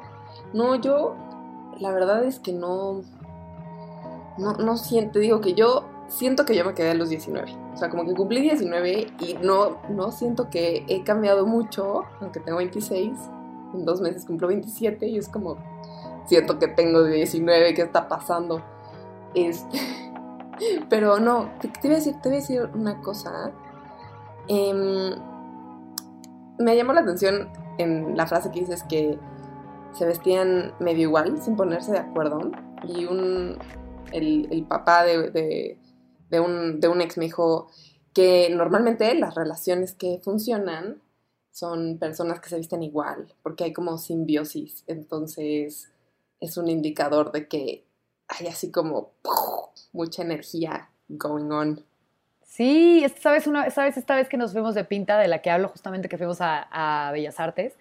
No, 0.54 0.76
yo, 0.76 1.16
la 1.80 1.92
verdad 1.92 2.24
es 2.24 2.40
que 2.40 2.52
no, 2.52 3.04
no, 4.38 4.54
no 4.54 4.78
siento, 4.78 5.20
digo 5.20 5.40
que 5.40 5.54
yo 5.54 5.86
siento 6.08 6.46
que 6.46 6.56
yo 6.56 6.66
me 6.66 6.74
quedé 6.74 6.92
a 6.92 6.94
los 6.96 7.10
19. 7.10 7.56
O 7.74 7.78
sea, 7.78 7.90
como 7.90 8.06
que 8.06 8.14
cumplí 8.14 8.42
19 8.42 9.08
y 9.20 9.34
no, 9.42 9.78
no 9.90 10.12
siento 10.12 10.50
que 10.50 10.86
he 10.88 11.04
cambiado 11.04 11.46
mucho, 11.46 12.06
aunque 12.22 12.40
tengo 12.40 12.58
26. 12.58 13.12
En 13.74 13.86
dos 13.86 14.02
meses 14.02 14.26
cumplo 14.26 14.48
27 14.48 15.08
y 15.08 15.18
es 15.18 15.28
como, 15.28 15.58
siento 16.26 16.60
que 16.60 16.68
tengo 16.68 17.04
19, 17.04 17.74
¿qué 17.74 17.82
está 17.82 18.08
pasando? 18.08 18.62
Este, 19.34 19.80
pero 20.90 21.20
no, 21.20 21.50
te, 21.60 21.68
te, 21.68 21.88
voy 21.88 21.92
a 21.92 21.96
decir, 21.96 22.16
te 22.22 22.30
voy 22.30 22.38
a 22.38 22.42
decir 22.42 22.70
una 22.74 23.02
cosa. 23.02 23.52
Em, 24.48 25.16
me 26.60 26.76
llamó 26.76 26.94
la 26.94 27.02
atención 27.02 27.50
en 27.78 28.16
la 28.16 28.28
frase 28.28 28.52
que 28.52 28.62
dices 28.62 28.84
que 28.84 29.18
se 29.94 30.06
vestían 30.06 30.74
medio 30.80 31.04
igual, 31.04 31.42
sin 31.42 31.56
ponerse 31.56 31.92
de 31.92 32.00
acuerdo. 32.00 32.52
Y 32.84 33.06
un, 33.06 33.58
el, 34.12 34.66
papá 34.68 35.04
de, 35.04 35.30
de, 35.32 35.80
de, 36.30 36.40
un, 36.40 36.80
de 36.80 36.88
un 36.88 37.02
ex 37.02 37.18
me 37.18 37.26
dijo 37.26 37.68
que 38.14 38.50
normalmente 38.50 39.14
las 39.16 39.36
relaciones 39.36 39.94
que 39.94 40.20
funcionan 40.24 41.02
son 41.52 41.98
personas 42.00 42.40
que 42.42 42.50
se 42.50 42.58
visten 42.58 42.84
igual, 42.84 43.34
porque 43.42 43.64
hay 43.64 43.74
como 43.74 43.98
simbiosis. 43.98 44.84
Entonces 44.88 45.92
es 46.40 46.58
un 46.58 46.70
indicador 46.70 47.32
de 47.32 47.48
que 47.48 47.86
hay 48.28 48.48
así 48.48 48.72
como 48.72 49.12
mucha 49.94 50.22
energía 50.24 50.90
going 51.08 51.52
on. 51.52 51.86
Sí, 52.56 53.06
vez, 53.26 53.48
una, 53.48 53.70
¿sabes? 53.70 53.98
Esta 53.98 54.16
vez 54.16 54.30
que 54.30 54.38
nos 54.38 54.54
vemos 54.54 54.76
de 54.76 54.86
pinta, 54.86 55.18
de 55.20 55.28
la 55.28 55.40
que 55.40 55.52
hablo 55.52 55.68
justamente 55.68 56.08
que 56.08 56.18
fuimos 56.18 56.38
a, 56.40 57.10
Bellas 57.12 57.38
Artes, 57.42 57.74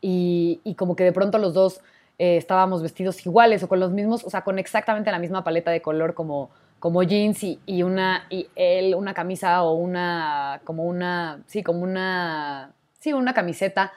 y, 0.00 0.62
y, 0.64 0.76
como 0.76 0.96
que 0.96 1.04
de 1.04 1.12
pronto 1.12 1.36
los 1.36 1.52
dos 1.52 1.82
eh, 2.18 2.38
estábamos 2.38 2.82
vestidos 2.82 3.26
iguales 3.26 3.62
o 3.62 3.68
con 3.68 3.80
los 3.80 3.92
mismos, 3.92 4.24
o 4.24 4.30
sea, 4.30 4.40
con 4.40 4.58
exactamente 4.58 5.10
la 5.10 5.18
misma 5.18 5.44
paleta 5.44 5.70
de 5.70 5.82
color 5.82 6.14
como, 6.14 6.48
como 6.80 7.02
jeans 7.02 7.44
y, 7.44 7.60
y, 7.66 7.82
una, 7.82 8.26
y 8.30 8.48
él 8.56 8.94
una 8.94 9.12
camisa 9.12 9.62
o 9.62 9.74
una, 9.74 10.62
como 10.64 10.84
una, 10.84 11.42
sí, 11.46 11.62
como 11.62 11.80
una, 11.80 12.72
sí, 13.00 13.12
una 13.12 13.34
camiseta 13.34 13.92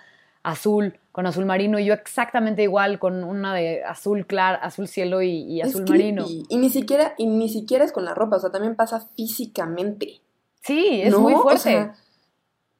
azul 0.47 0.97
con 1.11 1.25
azul 1.25 1.45
marino 1.45 1.77
y 1.77 1.85
yo 1.85 1.93
exactamente 1.93 2.63
igual 2.63 2.99
con 2.99 3.23
una 3.23 3.53
de 3.53 3.83
azul 3.83 4.25
claro, 4.25 4.59
azul 4.61 4.87
cielo 4.87 5.21
y, 5.21 5.29
y 5.29 5.61
azul 5.61 5.83
es 5.83 5.89
marino. 5.89 6.25
Y, 6.27 6.45
y, 6.47 6.57
ni 6.57 6.69
siquiera 6.69 7.15
y 7.17 7.25
ni 7.25 7.49
siquiera 7.49 7.83
es 7.83 7.91
con 7.91 8.05
la 8.05 8.13
ropa, 8.13 8.37
o 8.37 8.39
sea, 8.39 8.51
también 8.51 8.75
pasa 8.75 9.07
físicamente. 9.15 10.21
Sí, 10.61 11.01
es 11.01 11.11
¿no? 11.11 11.19
muy 11.19 11.33
fuerte. 11.33 11.53
O 11.53 11.57
sea, 11.57 11.95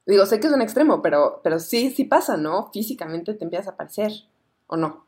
digo, 0.06 0.26
sé 0.26 0.40
que 0.40 0.48
es 0.48 0.54
un 0.54 0.62
extremo, 0.62 1.02
pero 1.02 1.42
pero 1.44 1.60
sí 1.60 1.90
sí 1.90 2.06
pasa, 2.06 2.38
¿no? 2.38 2.70
Físicamente 2.72 3.34
te 3.34 3.44
empiezas 3.44 3.68
a 3.68 3.76
parecer 3.76 4.12
o 4.68 4.78
no. 4.78 5.06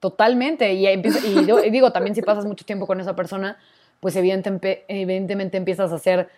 Totalmente, 0.00 0.72
y, 0.72 0.88
y, 0.88 1.46
yo, 1.46 1.62
y 1.62 1.70
digo, 1.70 1.92
también 1.92 2.14
si 2.14 2.22
pasas 2.22 2.46
mucho 2.46 2.64
tiempo 2.64 2.86
con 2.86 3.00
esa 3.00 3.14
persona, 3.14 3.58
pues 4.00 4.16
evidentemente, 4.16 4.84
evidentemente 4.88 5.58
empiezas 5.58 5.92
a 5.92 5.96
hacer 5.96 6.30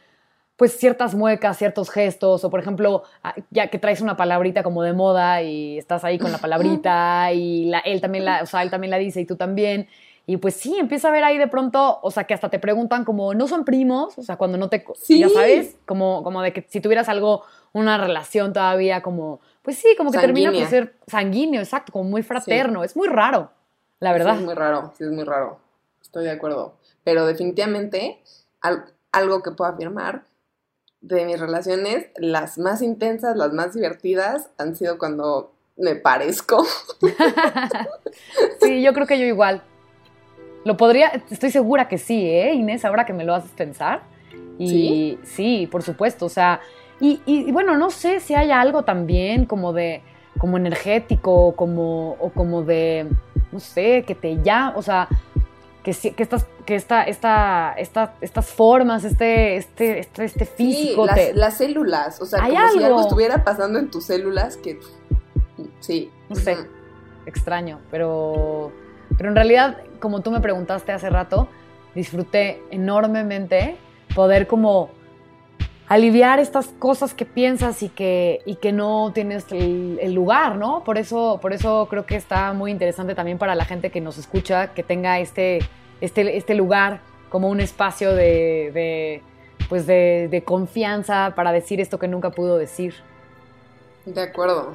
pues 0.63 0.79
ciertas 0.79 1.17
muecas, 1.17 1.59
ciertos 1.59 1.91
gestos, 1.91 2.45
o 2.45 2.49
por 2.49 2.61
ejemplo, 2.61 3.03
ya 3.51 3.67
que 3.67 3.81
traes 3.81 4.01
una 4.01 4.17
palabrita 4.17 4.63
como 4.63 4.85
de 4.85 4.93
moda 4.93 5.43
y 5.43 5.77
estás 5.77 6.05
ahí 6.05 6.21
con 6.21 6.31
la 6.31 6.39
palabrita 6.39 7.33
y 7.33 7.65
la, 7.65 7.81
él 7.81 8.01
también 8.01 8.25
la, 8.25 8.45
o 8.45 8.47
sea, 8.47 8.63
él 8.63 8.71
también 8.71 8.93
la 8.93 8.99
dice 8.99 9.21
y 9.21 9.27
tú 9.27 9.35
también. 9.35 9.89
Y 10.25 10.37
pues 10.37 10.55
sí, 10.55 10.77
empieza 10.79 11.09
a 11.09 11.11
ver 11.11 11.25
ahí 11.25 11.37
de 11.37 11.49
pronto, 11.49 11.99
o 12.01 12.13
sea, 12.13 12.29
que 12.29 12.35
hasta 12.35 12.49
te 12.49 12.61
preguntan 12.61 13.05
como, 13.05 13.35
¿no 13.35 13.49
son 13.49 13.65
primos? 13.65 14.17
O 14.17 14.23
sea, 14.23 14.37
cuando 14.37 14.57
no 14.57 14.69
te, 14.69 14.85
sí. 14.95 15.19
ya 15.19 15.31
sabes, 15.31 15.75
como, 15.85 16.23
como 16.23 16.43
de 16.43 16.53
que 16.53 16.65
si 16.69 16.81
tuvieras 16.81 17.09
algo, 17.09 17.43
una 17.73 17.99
relación 17.99 18.53
todavía 18.53 19.03
como, 19.03 19.41
pues 19.63 19.79
sí, 19.79 19.97
como 19.99 20.13
que 20.13 20.21
Sanguínea. 20.21 20.53
termina 20.53 20.65
por 20.65 20.71
ser 20.71 20.95
sanguíneo, 21.09 21.61
exacto, 21.61 21.91
como 21.91 22.09
muy 22.09 22.23
fraterno. 22.23 22.83
Sí. 22.83 22.87
Es 22.87 22.97
muy 22.97 23.09
raro, 23.09 23.51
la 23.99 24.13
verdad. 24.13 24.35
Sí, 24.35 24.39
es 24.39 24.45
muy 24.45 24.55
raro, 24.55 24.93
sí, 24.97 25.03
es 25.03 25.11
muy 25.11 25.25
raro. 25.25 25.59
Estoy 26.01 26.23
de 26.23 26.31
acuerdo. 26.31 26.77
Pero 27.03 27.27
definitivamente, 27.27 28.23
al, 28.61 28.85
algo 29.11 29.43
que 29.43 29.51
puedo 29.51 29.69
afirmar 29.69 30.23
de 31.03 31.27
mis 31.27 31.39
relaciones, 31.39 32.07
las 32.17 32.59
más 32.59 32.81
intensas, 32.81 33.37
las 33.37 33.53
más 33.53 33.75
divertidas, 33.75 34.49
han 34.57 34.75
sido 34.77 34.99
cuando 34.99 35.53
me 35.77 35.97
parezco. 35.97 36.65
sí, 38.61 38.83
yo 38.83 38.93
creo 38.93 39.07
que 39.07 39.19
yo 39.19 39.27
igual. 39.27 39.63
Lo 40.65 40.77
podría, 40.77 41.09
estoy 41.29 41.51
segura 41.51 41.89
que 41.89 41.99
sí, 41.99 42.25
¿eh, 42.25 42.55
Inés? 42.55 42.85
Ahora 42.85 43.05
que 43.05 43.13
me 43.13 43.25
lo 43.25 43.35
haces 43.35 43.51
pensar. 43.51 44.03
Y 44.59 44.69
sí, 44.69 45.19
sí 45.25 45.69
por 45.71 45.83
supuesto, 45.83 46.27
o 46.27 46.29
sea, 46.29 46.61
y, 47.01 47.21
y, 47.27 47.49
y, 47.49 47.53
bueno, 47.53 47.77
no 47.77 47.91
sé 47.91 48.21
si 48.21 48.35
hay 48.35 48.53
algo 48.53 48.85
también 48.85 49.45
como 49.45 49.73
de, 49.73 50.03
como 50.39 50.57
energético, 50.57 51.57
como, 51.57 52.13
o 52.21 52.31
como 52.31 52.63
de, 52.63 53.09
no 53.51 53.59
sé, 53.59 54.05
que 54.07 54.15
te 54.15 54.41
llama, 54.43 54.75
o 54.77 54.83
sea, 54.83 55.09
que, 55.83 55.93
que, 55.93 56.23
estas, 56.23 56.47
que 56.65 56.77
esta, 56.77 57.03
esta, 57.03 57.75
esta, 57.77 58.15
estas 58.21 58.47
formas, 58.47 59.05
este, 59.05 59.57
este, 59.57 59.99
este, 59.99 60.25
este 60.25 60.47
físico. 60.47 61.03
Sí, 61.03 61.07
las, 61.07 61.17
te... 61.17 61.35
las, 61.35 61.57
células, 61.57 62.21
o 62.21 62.27
sea, 62.27 62.43
¿Hay 62.43 62.53
como 62.53 62.63
algo? 62.63 62.79
si 62.79 62.85
algo 62.85 63.01
estuviera 63.01 63.45
pasando 63.45 63.79
en 63.79 63.91
tus 63.91 64.05
células 64.05 64.57
que... 64.57 64.79
Sí. 65.81 66.11
No 66.29 66.37
sé, 66.37 66.57
extraño, 67.27 67.81
pero, 67.91 68.73
pero 69.17 69.29
en 69.29 69.35
realidad, 69.35 69.79
como 70.01 70.21
tú 70.21 70.31
me 70.31 70.41
preguntaste 70.41 70.93
hace 70.93 71.11
rato, 71.11 71.49
disfruté 71.95 72.63
enormemente 72.71 73.77
poder 74.15 74.47
como 74.47 74.91
aliviar 75.93 76.39
estas 76.41 76.69
cosas 76.79 77.13
que 77.13 77.27
piensas 77.27 77.83
y 77.83 77.91
que, 77.91 78.41
y 78.47 78.57
que 78.57 78.73
no 78.73 79.13
tienes 79.13 79.45
el, 79.53 79.99
el, 80.01 80.15
lugar, 80.15 80.57
¿no? 80.57 80.85
Por 80.85 80.97
eso, 80.97 81.39
por 81.43 81.53
eso 81.53 81.87
creo 81.91 82.07
que 82.07 82.17
está 82.17 82.55
muy 82.55 82.71
interesante 82.71 83.15
también 83.15 83.37
para 83.37 83.55
la 83.55 83.67
gente 83.67 83.91
que 83.91 84.01
nos 84.01 84.17
escucha, 84.17 84.73
que 84.73 84.83
tenga 84.83 85.21
este, 85.21 85.59
este, 86.01 86.39
este 86.39 86.55
lugar 86.55 87.03
como 87.29 87.51
un 87.51 87.61
espacio 87.61 88.15
de, 88.15 88.71
de 88.73 89.23
pues 89.69 89.87
de, 89.87 90.29
de, 90.31 90.43
confianza 90.43 91.35
para 91.37 91.53
decir 91.53 91.79
esto 91.79 91.99
que 91.99 92.09
nunca 92.09 92.31
pudo 92.31 92.57
decir. 92.57 92.95
De 94.07 94.23
acuerdo. 94.23 94.73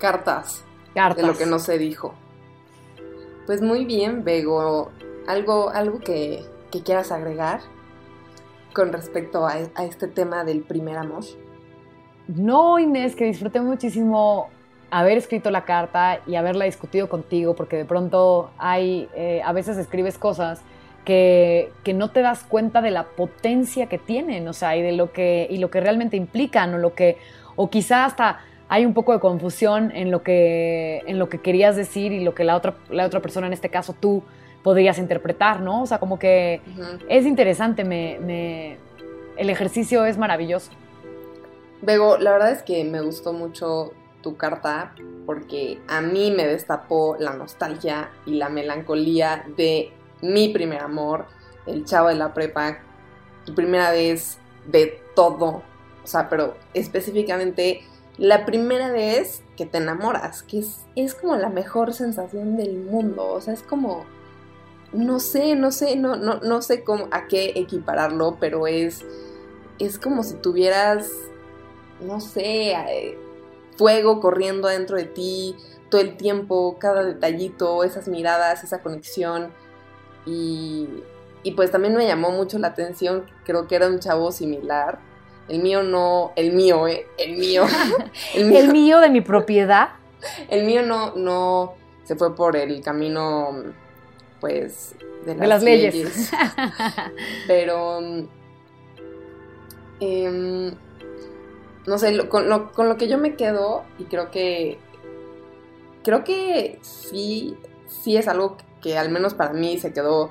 Cartas. 0.00 0.64
Cartas. 0.92 1.24
De 1.24 1.30
lo 1.30 1.38
que 1.38 1.46
no 1.46 1.60
se 1.60 1.78
dijo. 1.78 2.14
Pues 3.46 3.62
muy 3.62 3.84
bien, 3.84 4.24
Bego. 4.24 4.90
¿Algo, 5.28 5.70
algo 5.70 6.00
que, 6.00 6.44
que 6.72 6.82
quieras 6.82 7.12
agregar? 7.12 7.60
Con 8.72 8.92
respecto 8.92 9.46
a, 9.46 9.58
este 9.58 10.08
tema 10.08 10.44
del 10.44 10.60
primer 10.62 10.96
amor? 10.96 11.24
No, 12.28 12.78
Inés, 12.78 13.16
que 13.16 13.24
disfruté 13.24 13.60
muchísimo 13.60 14.48
haber 14.90 15.18
escrito 15.18 15.50
la 15.50 15.64
carta 15.64 16.20
y 16.26 16.36
haberla 16.36 16.64
discutido 16.64 17.08
contigo, 17.08 17.54
porque 17.54 17.76
de 17.76 17.84
pronto 17.84 18.50
hay, 18.58 19.08
eh, 19.14 19.42
a 19.44 19.52
veces 19.52 19.76
escribes 19.76 20.18
cosas 20.18 20.62
que, 21.04 21.72
que, 21.84 21.94
no 21.94 22.10
te 22.10 22.20
das 22.20 22.44
cuenta 22.44 22.82
de 22.82 22.90
la 22.90 23.04
potencia 23.04 23.86
que 23.86 23.98
tienen, 23.98 24.46
o 24.48 24.52
sea, 24.52 24.76
y 24.76 24.82
de 24.82 24.92
lo 24.92 25.12
que, 25.12 25.46
y 25.48 25.58
lo 25.58 25.70
que 25.70 25.80
realmente 25.80 26.16
implican, 26.16 26.74
o 26.74 26.78
lo 26.78 26.94
que, 26.94 27.16
o 27.56 27.70
quizá 27.70 28.04
hasta 28.04 28.40
hay 28.68 28.84
un 28.84 28.92
poco 28.94 29.12
de 29.12 29.20
confusión 29.20 29.90
en 29.94 30.10
lo 30.10 30.22
que, 30.22 31.02
en 31.06 31.18
lo 31.18 31.28
que 31.28 31.38
querías 31.38 31.74
decir 31.76 32.12
y 32.12 32.22
lo 32.22 32.34
que 32.34 32.44
la 32.44 32.56
otra, 32.56 32.76
la 32.90 33.06
otra 33.06 33.20
persona, 33.20 33.46
en 33.46 33.54
este 33.54 33.70
caso 33.70 33.94
tú, 33.98 34.22
podrías 34.62 34.98
interpretar, 34.98 35.60
¿no? 35.60 35.82
O 35.82 35.86
sea, 35.86 35.98
como 35.98 36.18
que 36.18 36.60
uh 36.66 36.80
-huh. 36.80 37.04
es 37.08 37.26
interesante, 37.26 37.84
me, 37.84 38.18
me, 38.20 38.76
el 39.36 39.50
ejercicio 39.50 40.04
es 40.04 40.18
maravilloso. 40.18 40.70
Bego, 41.80 42.18
la 42.18 42.32
verdad 42.32 42.50
es 42.50 42.62
que 42.62 42.84
me 42.84 43.00
gustó 43.00 43.32
mucho 43.32 43.92
tu 44.22 44.36
carta 44.36 44.94
porque 45.26 45.78
a 45.86 46.00
mí 46.00 46.30
me 46.30 46.46
destapó 46.46 47.16
la 47.18 47.34
nostalgia 47.34 48.10
y 48.26 48.34
la 48.34 48.48
melancolía 48.48 49.44
de 49.56 49.92
mi 50.20 50.48
primer 50.48 50.80
amor, 50.80 51.26
el 51.66 51.84
chavo 51.84 52.08
de 52.08 52.16
la 52.16 52.34
prepa, 52.34 52.78
tu 53.44 53.54
primera 53.54 53.92
vez 53.92 54.38
de 54.66 55.00
todo, 55.14 55.62
o 56.02 56.06
sea, 56.06 56.28
pero 56.28 56.56
específicamente 56.74 57.82
la 58.16 58.44
primera 58.44 58.90
vez 58.90 59.42
que 59.56 59.64
te 59.64 59.78
enamoras, 59.78 60.42
que 60.42 60.58
es, 60.58 60.84
es 60.96 61.14
como 61.14 61.36
la 61.36 61.48
mejor 61.48 61.94
sensación 61.94 62.56
del 62.56 62.76
mundo, 62.78 63.26
o 63.26 63.40
sea, 63.40 63.54
es 63.54 63.62
como 63.62 64.04
no 64.92 65.20
sé, 65.20 65.54
no 65.54 65.70
sé, 65.70 65.96
no, 65.96 66.16
no, 66.16 66.40
no 66.40 66.62
sé 66.62 66.82
cómo, 66.82 67.08
a 67.10 67.26
qué 67.26 67.52
equipararlo, 67.56 68.38
pero 68.40 68.66
es, 68.66 69.04
es 69.78 69.98
como 69.98 70.22
si 70.22 70.34
tuvieras, 70.34 71.10
no 72.00 72.20
sé, 72.20 72.72
eh, 72.72 73.18
fuego 73.76 74.20
corriendo 74.20 74.68
adentro 74.68 74.96
de 74.96 75.04
ti 75.04 75.56
todo 75.90 76.00
el 76.00 76.16
tiempo, 76.16 76.76
cada 76.78 77.02
detallito, 77.02 77.84
esas 77.84 78.08
miradas, 78.08 78.64
esa 78.64 78.82
conexión. 78.82 79.52
Y, 80.26 80.88
y 81.42 81.52
pues 81.52 81.70
también 81.70 81.94
me 81.94 82.06
llamó 82.06 82.30
mucho 82.30 82.58
la 82.58 82.68
atención, 82.68 83.24
creo 83.44 83.66
que 83.66 83.76
era 83.76 83.86
un 83.86 83.98
chavo 84.00 84.32
similar. 84.32 84.98
El 85.48 85.62
mío 85.62 85.82
no, 85.82 86.32
el 86.36 86.52
mío, 86.52 86.86
¿eh? 86.88 87.06
El 87.16 87.38
mío. 87.38 87.64
el, 88.34 88.46
mío 88.46 88.58
el 88.58 88.68
mío 88.72 89.00
de 89.00 89.08
mi 89.08 89.20
propiedad. 89.22 89.90
El 90.48 90.64
mío 90.64 90.82
no, 90.82 91.14
no 91.14 91.74
se 92.04 92.16
fue 92.16 92.34
por 92.34 92.56
el 92.56 92.82
camino 92.82 93.62
pues 94.40 94.94
de 95.24 95.34
las, 95.34 95.40
de 95.40 95.46
las 95.46 95.62
leyes. 95.62 95.94
leyes. 95.94 96.30
Pero 97.46 98.00
Em, 100.00 100.74
no 101.86 101.98
sé, 101.98 102.28
con, 102.28 102.48
lo, 102.48 102.72
con 102.72 102.88
lo 102.88 102.96
que 102.96 103.08
yo 103.08 103.18
me 103.18 103.36
quedo, 103.36 103.84
y 103.98 104.04
creo 104.04 104.30
que. 104.30 104.78
Creo 106.04 106.24
que 106.24 106.78
sí, 106.82 107.56
sí 107.86 108.16
es 108.16 108.28
algo 108.28 108.56
que 108.80 108.96
al 108.96 109.10
menos 109.10 109.34
para 109.34 109.52
mí 109.52 109.78
se 109.78 109.92
quedó 109.92 110.30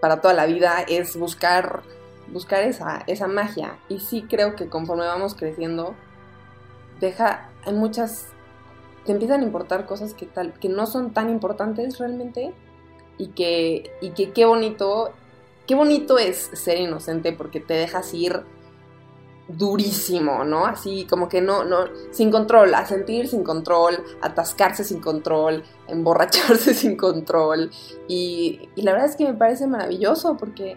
para 0.00 0.20
toda 0.20 0.34
la 0.34 0.46
vida, 0.46 0.84
es 0.86 1.16
buscar, 1.16 1.82
buscar 2.28 2.62
esa, 2.62 3.02
esa 3.06 3.26
magia. 3.26 3.78
Y 3.88 4.00
sí 4.00 4.26
creo 4.28 4.54
que 4.54 4.68
conforme 4.68 5.06
vamos 5.06 5.34
creciendo, 5.34 5.94
deja, 7.00 7.50
hay 7.64 7.72
muchas, 7.72 8.28
te 9.06 9.12
empiezan 9.12 9.40
a 9.40 9.44
importar 9.44 9.86
cosas 9.86 10.14
que, 10.14 10.26
tal, 10.26 10.52
que 10.52 10.68
no 10.68 10.86
son 10.86 11.12
tan 11.12 11.30
importantes 11.30 11.98
realmente 11.98 12.52
y 13.18 13.28
que, 13.28 13.92
y 14.00 14.10
que 14.10 14.32
qué 14.32 14.44
bonito, 14.44 15.12
qué 15.66 15.74
bonito 15.74 16.18
es 16.18 16.50
ser 16.52 16.78
inocente 16.78 17.32
porque 17.32 17.60
te 17.60 17.74
dejas 17.74 18.12
ir 18.14 18.42
durísimo, 19.48 20.44
¿no? 20.44 20.66
Así 20.66 21.06
como 21.08 21.28
que 21.28 21.40
no, 21.40 21.64
no, 21.64 21.84
sin 22.10 22.30
control, 22.30 22.74
a 22.74 22.86
sentir 22.86 23.28
sin 23.28 23.44
control, 23.44 24.02
atascarse 24.22 24.84
sin 24.84 25.00
control, 25.00 25.64
emborracharse 25.88 26.74
sin 26.74 26.96
control. 26.96 27.70
Y, 28.08 28.68
y 28.74 28.82
la 28.82 28.92
verdad 28.92 29.08
es 29.08 29.16
que 29.16 29.24
me 29.24 29.34
parece 29.34 29.66
maravilloso 29.66 30.36
porque 30.36 30.76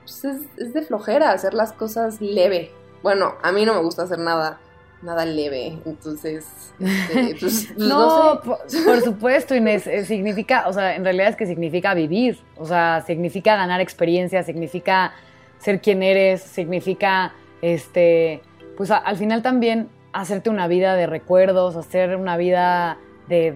pues, 0.00 0.24
es, 0.24 0.72
de 0.72 0.82
flojera 0.82 1.32
hacer 1.32 1.54
las 1.54 1.72
cosas 1.72 2.20
leve. 2.20 2.72
Bueno, 3.02 3.34
a 3.42 3.52
mí 3.52 3.64
no 3.64 3.74
me 3.74 3.82
gusta 3.82 4.02
hacer 4.02 4.18
nada 4.18 4.60
nada 5.02 5.24
leve, 5.24 5.78
entonces, 5.84 6.72
este, 6.80 7.36
pues, 7.38 7.68
pues, 7.68 7.78
no, 7.78 8.40
Por, 8.42 8.58
por, 8.84 9.00
supuesto, 9.02 9.54
Inés, 9.54 9.86
eh, 9.86 10.04
significa, 10.04 10.68
o 10.68 10.72
sea, 10.72 10.96
en 10.96 11.04
realidad 11.04 11.28
es 11.28 11.36
que 11.36 11.46
significa 11.46 11.94
vivir, 11.94 12.38
o 12.56 12.66
sea, 12.66 13.04
significa 13.06 13.56
ganar 13.56 13.80
experiencia, 13.80 14.42
significa 14.42 15.12
ser 15.58 15.80
quien 15.80 16.02
eres, 16.02 16.42
significa 16.42 17.34
este, 17.62 18.40
pues 18.76 18.90
al 18.90 19.16
final 19.16 19.42
también 19.42 19.88
hacerte 20.12 20.50
una 20.50 20.68
vida 20.68 20.94
de 20.94 21.06
recuerdos, 21.06 21.76
hacer 21.76 22.16
una 22.16 22.36
vida 22.36 22.98
de, 23.28 23.52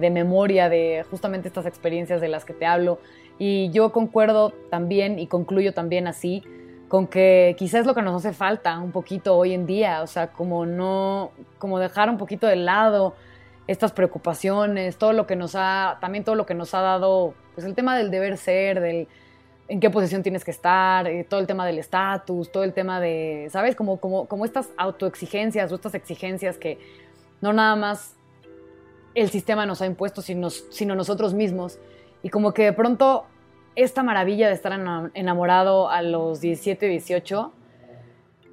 de, 0.00 0.10
memoria 0.10 0.68
de 0.68 1.04
justamente 1.10 1.48
estas 1.48 1.66
experiencias 1.66 2.20
de 2.20 2.28
las 2.28 2.44
que 2.44 2.52
te 2.52 2.66
hablo. 2.66 2.98
Y 3.38 3.70
yo 3.70 3.92
concuerdo 3.92 4.52
también 4.70 5.18
y 5.18 5.26
concluyo 5.26 5.72
también 5.72 6.06
así 6.06 6.42
con 6.94 7.08
que 7.08 7.56
quizás 7.58 7.86
lo 7.86 7.94
que 7.96 8.02
nos 8.02 8.24
hace 8.24 8.32
falta 8.32 8.78
un 8.78 8.92
poquito 8.92 9.36
hoy 9.36 9.52
en 9.52 9.66
día, 9.66 10.00
o 10.02 10.06
sea, 10.06 10.28
como 10.28 10.64
no, 10.64 11.32
como 11.58 11.80
dejar 11.80 12.08
un 12.08 12.18
poquito 12.18 12.46
de 12.46 12.54
lado 12.54 13.16
estas 13.66 13.90
preocupaciones, 13.90 14.96
todo 14.96 15.12
lo 15.12 15.26
que 15.26 15.34
nos 15.34 15.56
ha, 15.56 15.98
también 16.00 16.22
todo 16.22 16.36
lo 16.36 16.46
que 16.46 16.54
nos 16.54 16.72
ha 16.72 16.82
dado, 16.82 17.34
pues 17.56 17.66
el 17.66 17.74
tema 17.74 17.98
del 17.98 18.12
deber 18.12 18.36
ser, 18.36 18.80
del, 18.80 19.08
en 19.66 19.80
qué 19.80 19.90
posición 19.90 20.22
tienes 20.22 20.44
que 20.44 20.52
estar, 20.52 21.08
eh, 21.08 21.24
todo 21.24 21.40
el 21.40 21.48
tema 21.48 21.66
del 21.66 21.80
estatus, 21.80 22.52
todo 22.52 22.62
el 22.62 22.72
tema 22.72 23.00
de, 23.00 23.48
¿sabes? 23.50 23.74
Como, 23.74 23.96
como, 23.98 24.26
como 24.26 24.44
estas 24.44 24.68
autoexigencias 24.76 25.72
o 25.72 25.74
estas 25.74 25.96
exigencias 25.96 26.58
que 26.58 26.78
no 27.40 27.52
nada 27.52 27.74
más 27.74 28.14
el 29.16 29.30
sistema 29.30 29.66
nos 29.66 29.82
ha 29.82 29.86
impuesto, 29.86 30.22
sino, 30.22 30.48
sino 30.48 30.94
nosotros 30.94 31.34
mismos. 31.34 31.76
Y 32.22 32.28
como 32.28 32.54
que 32.54 32.62
de 32.62 32.72
pronto 32.72 33.26
esta 33.76 34.02
maravilla 34.02 34.48
de 34.48 34.54
estar 34.54 34.72
enamorado 35.14 35.88
a 35.90 36.02
los 36.02 36.40
17, 36.40 36.86
18 36.86 37.52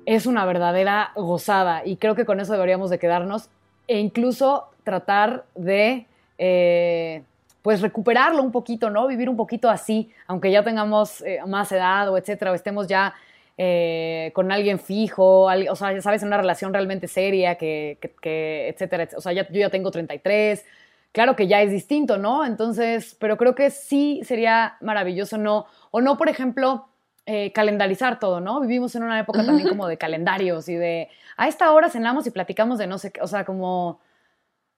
es 0.06 0.26
una 0.26 0.46
verdadera 0.46 1.12
gozada 1.16 1.84
y 1.86 1.98
creo 1.98 2.16
que 2.16 2.26
con 2.26 2.40
eso 2.40 2.54
deberíamos 2.54 2.90
de 2.90 3.00
quedarnos 3.00 3.50
e 3.88 4.00
incluso 4.00 4.70
tratar 4.84 5.46
de... 5.56 6.06
Eh, 6.38 7.24
pues 7.62 7.82
recuperarlo 7.82 8.42
un 8.42 8.52
poquito, 8.52 8.90
¿no? 8.90 9.08
Vivir 9.08 9.30
un 9.30 9.38
poquito 9.38 9.70
así, 9.70 10.12
aunque 10.26 10.52
ya 10.52 10.64
tengamos 10.64 11.22
eh, 11.22 11.40
más 11.48 11.72
edad 11.72 12.10
o 12.10 12.18
etcétera, 12.18 12.52
o 12.52 12.56
estemos 12.56 12.88
ya 12.88 13.14
eh, 13.58 14.32
con 14.34 14.52
alguien 14.52 14.80
fijo, 14.80 15.44
o 15.44 15.76
sea, 15.76 15.94
ya 15.94 16.02
sabes, 16.02 16.24
en 16.24 16.30
una 16.30 16.38
relación 16.38 16.74
realmente 16.74 17.08
seria, 17.08 17.56
que, 17.56 18.00
que, 18.22 18.70
etcétera, 18.70 19.10
O 19.16 19.22
sea, 19.22 19.34
yo 19.34 19.44
ya 19.52 19.70
tengo 19.70 19.92
33, 19.92 20.66
claro 21.12 21.36
que 21.36 21.48
ya 21.48 21.62
es 21.62 21.72
distinto, 21.72 22.18
¿no? 22.18 22.46
Entonces, 22.46 23.16
pero 23.20 23.38
creo 23.38 23.56
que 23.56 23.70
sí 23.70 24.22
sería 24.24 24.78
maravilloso, 24.82 25.38
¿no? 25.38 25.66
O 25.92 26.02
no, 26.02 26.18
por 26.18 26.30
ejemplo, 26.30 26.88
eh, 27.26 27.52
calendarizar 27.54 28.20
todo, 28.20 28.40
¿no? 28.40 28.62
Vivimos 28.62 28.96
en 28.96 29.04
una 29.04 29.20
época 29.20 29.46
también 29.46 29.70
como 29.70 29.88
de 29.88 29.98
calendarios 29.98 30.68
y 30.70 30.76
de, 30.76 31.10
a 31.38 31.48
esta 31.48 31.72
hora 31.72 31.90
cenamos 31.90 32.28
y 32.28 32.32
platicamos 32.32 32.78
de 32.78 32.88
no 32.88 32.98
sé 32.98 33.12
qué, 33.12 33.22
o 33.22 33.28
sea, 33.28 33.46
como 33.46 34.00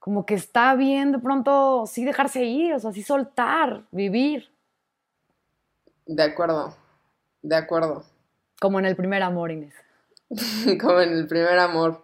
como 0.04 0.26
que 0.26 0.34
está 0.34 0.76
bien 0.76 1.14
de 1.14 1.20
pronto 1.20 1.86
sí 1.88 2.04
dejarse 2.04 2.44
ir, 2.44 2.74
o 2.74 2.80
sea, 2.80 2.92
sí 2.92 3.04
soltar, 3.04 3.84
vivir. 3.92 4.50
De 6.06 6.22
acuerdo, 6.24 6.76
de 7.42 7.56
acuerdo. 7.56 8.04
Como 8.60 8.80
en 8.80 8.86
el 8.86 8.98
primer 8.98 9.24
amor, 9.24 9.52
Inés. 9.52 9.74
como 10.82 11.00
en 11.00 11.14
el 11.14 11.26
primer 11.26 11.58
amor, 11.58 12.04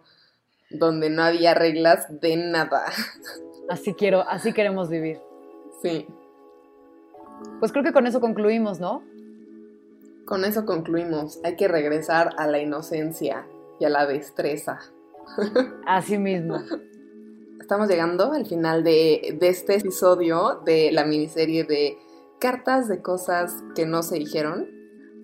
donde 0.70 1.10
no 1.10 1.22
había 1.22 1.52
reglas 1.52 2.06
de 2.22 2.38
nada. 2.38 2.86
Así 3.70 3.94
quiero, 3.94 4.20
así 4.28 4.52
queremos 4.52 4.90
vivir. 4.90 5.18
Sí. 5.82 6.06
Pues 7.58 7.72
creo 7.72 7.82
que 7.82 7.92
con 7.92 8.06
eso 8.06 8.20
concluimos, 8.20 8.80
¿no? 8.80 9.02
Con 10.26 10.44
eso 10.44 10.66
concluimos. 10.66 11.40
Hay 11.44 11.56
que 11.56 11.68
regresar 11.68 12.34
a 12.36 12.46
la 12.46 12.58
inocencia 12.58 13.46
y 13.78 13.86
a 13.86 13.88
la 13.88 14.06
destreza. 14.06 14.80
Así 15.86 16.18
mismo 16.18 16.58
estamos 17.70 17.88
llegando 17.88 18.32
al 18.32 18.46
final 18.46 18.82
de, 18.82 19.38
este 19.42 19.76
episodio 19.76 20.60
de 20.64 20.90
la 20.90 21.04
miniserie 21.04 21.62
de 21.62 21.96
cartas 22.40 22.88
de 22.88 23.00
cosas 23.00 23.54
que 23.76 23.86
no 23.86 24.02
se 24.02 24.16
dijeron. 24.16 24.68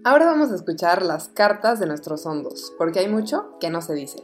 Ahora 0.04 0.26
vamos 0.26 0.52
a 0.52 0.54
escuchar 0.54 1.02
las 1.02 1.26
cartas 1.26 1.80
de 1.80 1.86
nuestros 1.86 2.24
hondos, 2.24 2.72
porque 2.78 3.00
hay 3.00 3.08
mucho 3.08 3.58
que 3.58 3.68
no 3.68 3.82
se 3.82 3.94
dice. 3.94 4.22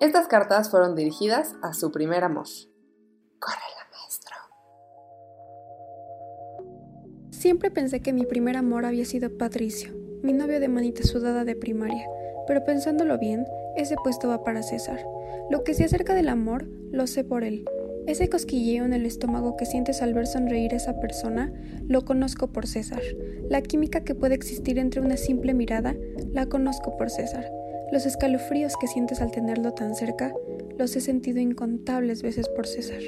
Estas 0.00 0.26
cartas 0.26 0.68
fueron 0.68 0.96
dirigidas 0.96 1.54
a 1.62 1.74
su 1.74 1.92
primer 1.92 2.24
amor. 2.24 2.46
Córrela, 3.44 3.84
maestro. 3.92 4.34
Siempre 7.30 7.70
pensé 7.70 8.00
que 8.00 8.14
mi 8.14 8.24
primer 8.24 8.56
amor 8.56 8.86
había 8.86 9.04
sido 9.04 9.36
Patricio, 9.36 9.92
mi 10.22 10.32
novio 10.32 10.60
de 10.60 10.68
manita 10.68 11.02
sudada 11.02 11.44
de 11.44 11.54
primaria, 11.54 12.08
pero 12.46 12.64
pensándolo 12.64 13.18
bien, 13.18 13.44
ese 13.76 13.96
puesto 14.02 14.28
va 14.28 14.44
para 14.44 14.62
César. 14.62 15.04
Lo 15.50 15.62
que 15.62 15.74
se 15.74 15.84
acerca 15.84 16.14
del 16.14 16.30
amor, 16.30 16.66
lo 16.90 17.06
sé 17.06 17.22
por 17.22 17.44
él. 17.44 17.66
Ese 18.06 18.30
cosquilleo 18.30 18.86
en 18.86 18.94
el 18.94 19.04
estómago 19.04 19.58
que 19.58 19.66
sientes 19.66 20.00
al 20.00 20.14
ver 20.14 20.26
sonreír 20.26 20.72
a 20.72 20.76
esa 20.76 20.98
persona, 20.98 21.52
lo 21.86 22.06
conozco 22.06 22.46
por 22.50 22.66
César. 22.66 23.02
La 23.50 23.60
química 23.60 24.04
que 24.04 24.14
puede 24.14 24.34
existir 24.34 24.78
entre 24.78 25.02
una 25.02 25.18
simple 25.18 25.52
mirada, 25.52 25.94
la 26.32 26.46
conozco 26.46 26.96
por 26.96 27.10
César. 27.10 27.44
Los 27.92 28.06
escalofríos 28.06 28.74
que 28.80 28.86
sientes 28.86 29.20
al 29.20 29.32
tenerlo 29.32 29.74
tan 29.74 29.94
cerca, 29.94 30.32
los 30.78 30.96
he 30.96 31.02
sentido 31.02 31.40
incontables 31.40 32.22
veces 32.22 32.48
por 32.48 32.66
César. 32.66 33.02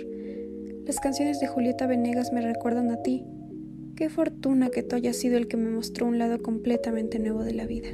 Las 0.86 1.00
canciones 1.00 1.40
de 1.40 1.48
Julieta 1.48 1.88
Venegas 1.88 2.32
me 2.32 2.40
recuerdan 2.40 2.92
a 2.92 3.02
ti. 3.02 3.24
Qué 3.96 4.08
fortuna 4.08 4.70
que 4.70 4.84
tú 4.84 4.94
hayas 4.94 5.16
sido 5.16 5.36
el 5.36 5.48
que 5.48 5.56
me 5.56 5.68
mostró 5.68 6.06
un 6.06 6.16
lado 6.16 6.40
completamente 6.40 7.18
nuevo 7.18 7.42
de 7.42 7.54
la 7.54 7.66
vida. 7.66 7.88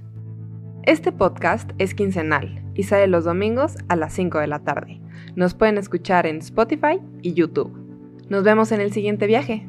Este 0.84 1.12
podcast 1.12 1.70
es 1.76 1.94
quincenal 1.94 2.64
y 2.74 2.84
sale 2.84 3.06
los 3.06 3.26
domingos 3.26 3.76
a 3.88 3.96
las 3.96 4.14
5 4.14 4.38
de 4.38 4.46
la 4.46 4.60
tarde. 4.60 4.98
Nos 5.36 5.52
pueden 5.52 5.76
escuchar 5.76 6.26
en 6.26 6.38
Spotify 6.38 7.02
y 7.20 7.34
YouTube. 7.34 7.76
Nos 8.30 8.44
vemos 8.44 8.72
en 8.72 8.80
el 8.80 8.94
siguiente 8.94 9.26
viaje. 9.26 9.68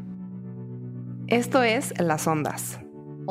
Esto 1.28 1.64
es 1.64 1.94
Las 2.00 2.28
Ondas. 2.28 2.80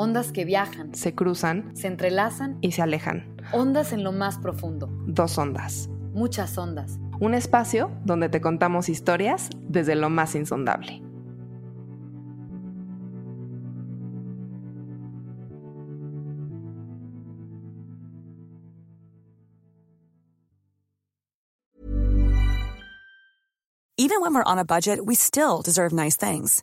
Ondas 0.03 0.33
que 0.33 0.47
viajan, 0.47 0.95
Se 0.95 1.15
cruzan 1.15 1.77
se 1.77 1.87
entrelazan, 1.87 2.57
y 2.63 2.73
se 2.73 2.81
alejan. 2.81 3.37
ondas 3.53 3.93
en 3.93 4.03
lo 4.03 4.13
más 4.13 4.39
profundo, 4.39 4.89
Dos 5.07 5.37
ondas. 5.37 5.91
muchas 6.15 6.57
ondas. 6.57 6.99
Un 7.21 7.35
espacio 7.35 7.91
donde 8.07 8.31
te 8.31 8.41
contamos 8.41 8.89
historias 8.89 9.51
desde 9.69 9.97
lo 9.97 10.09
más 10.09 10.35
insondable. 10.35 11.03
Even 23.97 24.23
when 24.23 24.33
we're 24.35 24.43
on 24.45 24.59
a 24.59 24.65
budget, 24.65 25.05
we 25.05 25.15
still 25.15 25.61
deserve 25.63 25.93
nice 25.93 26.17
things. 26.17 26.63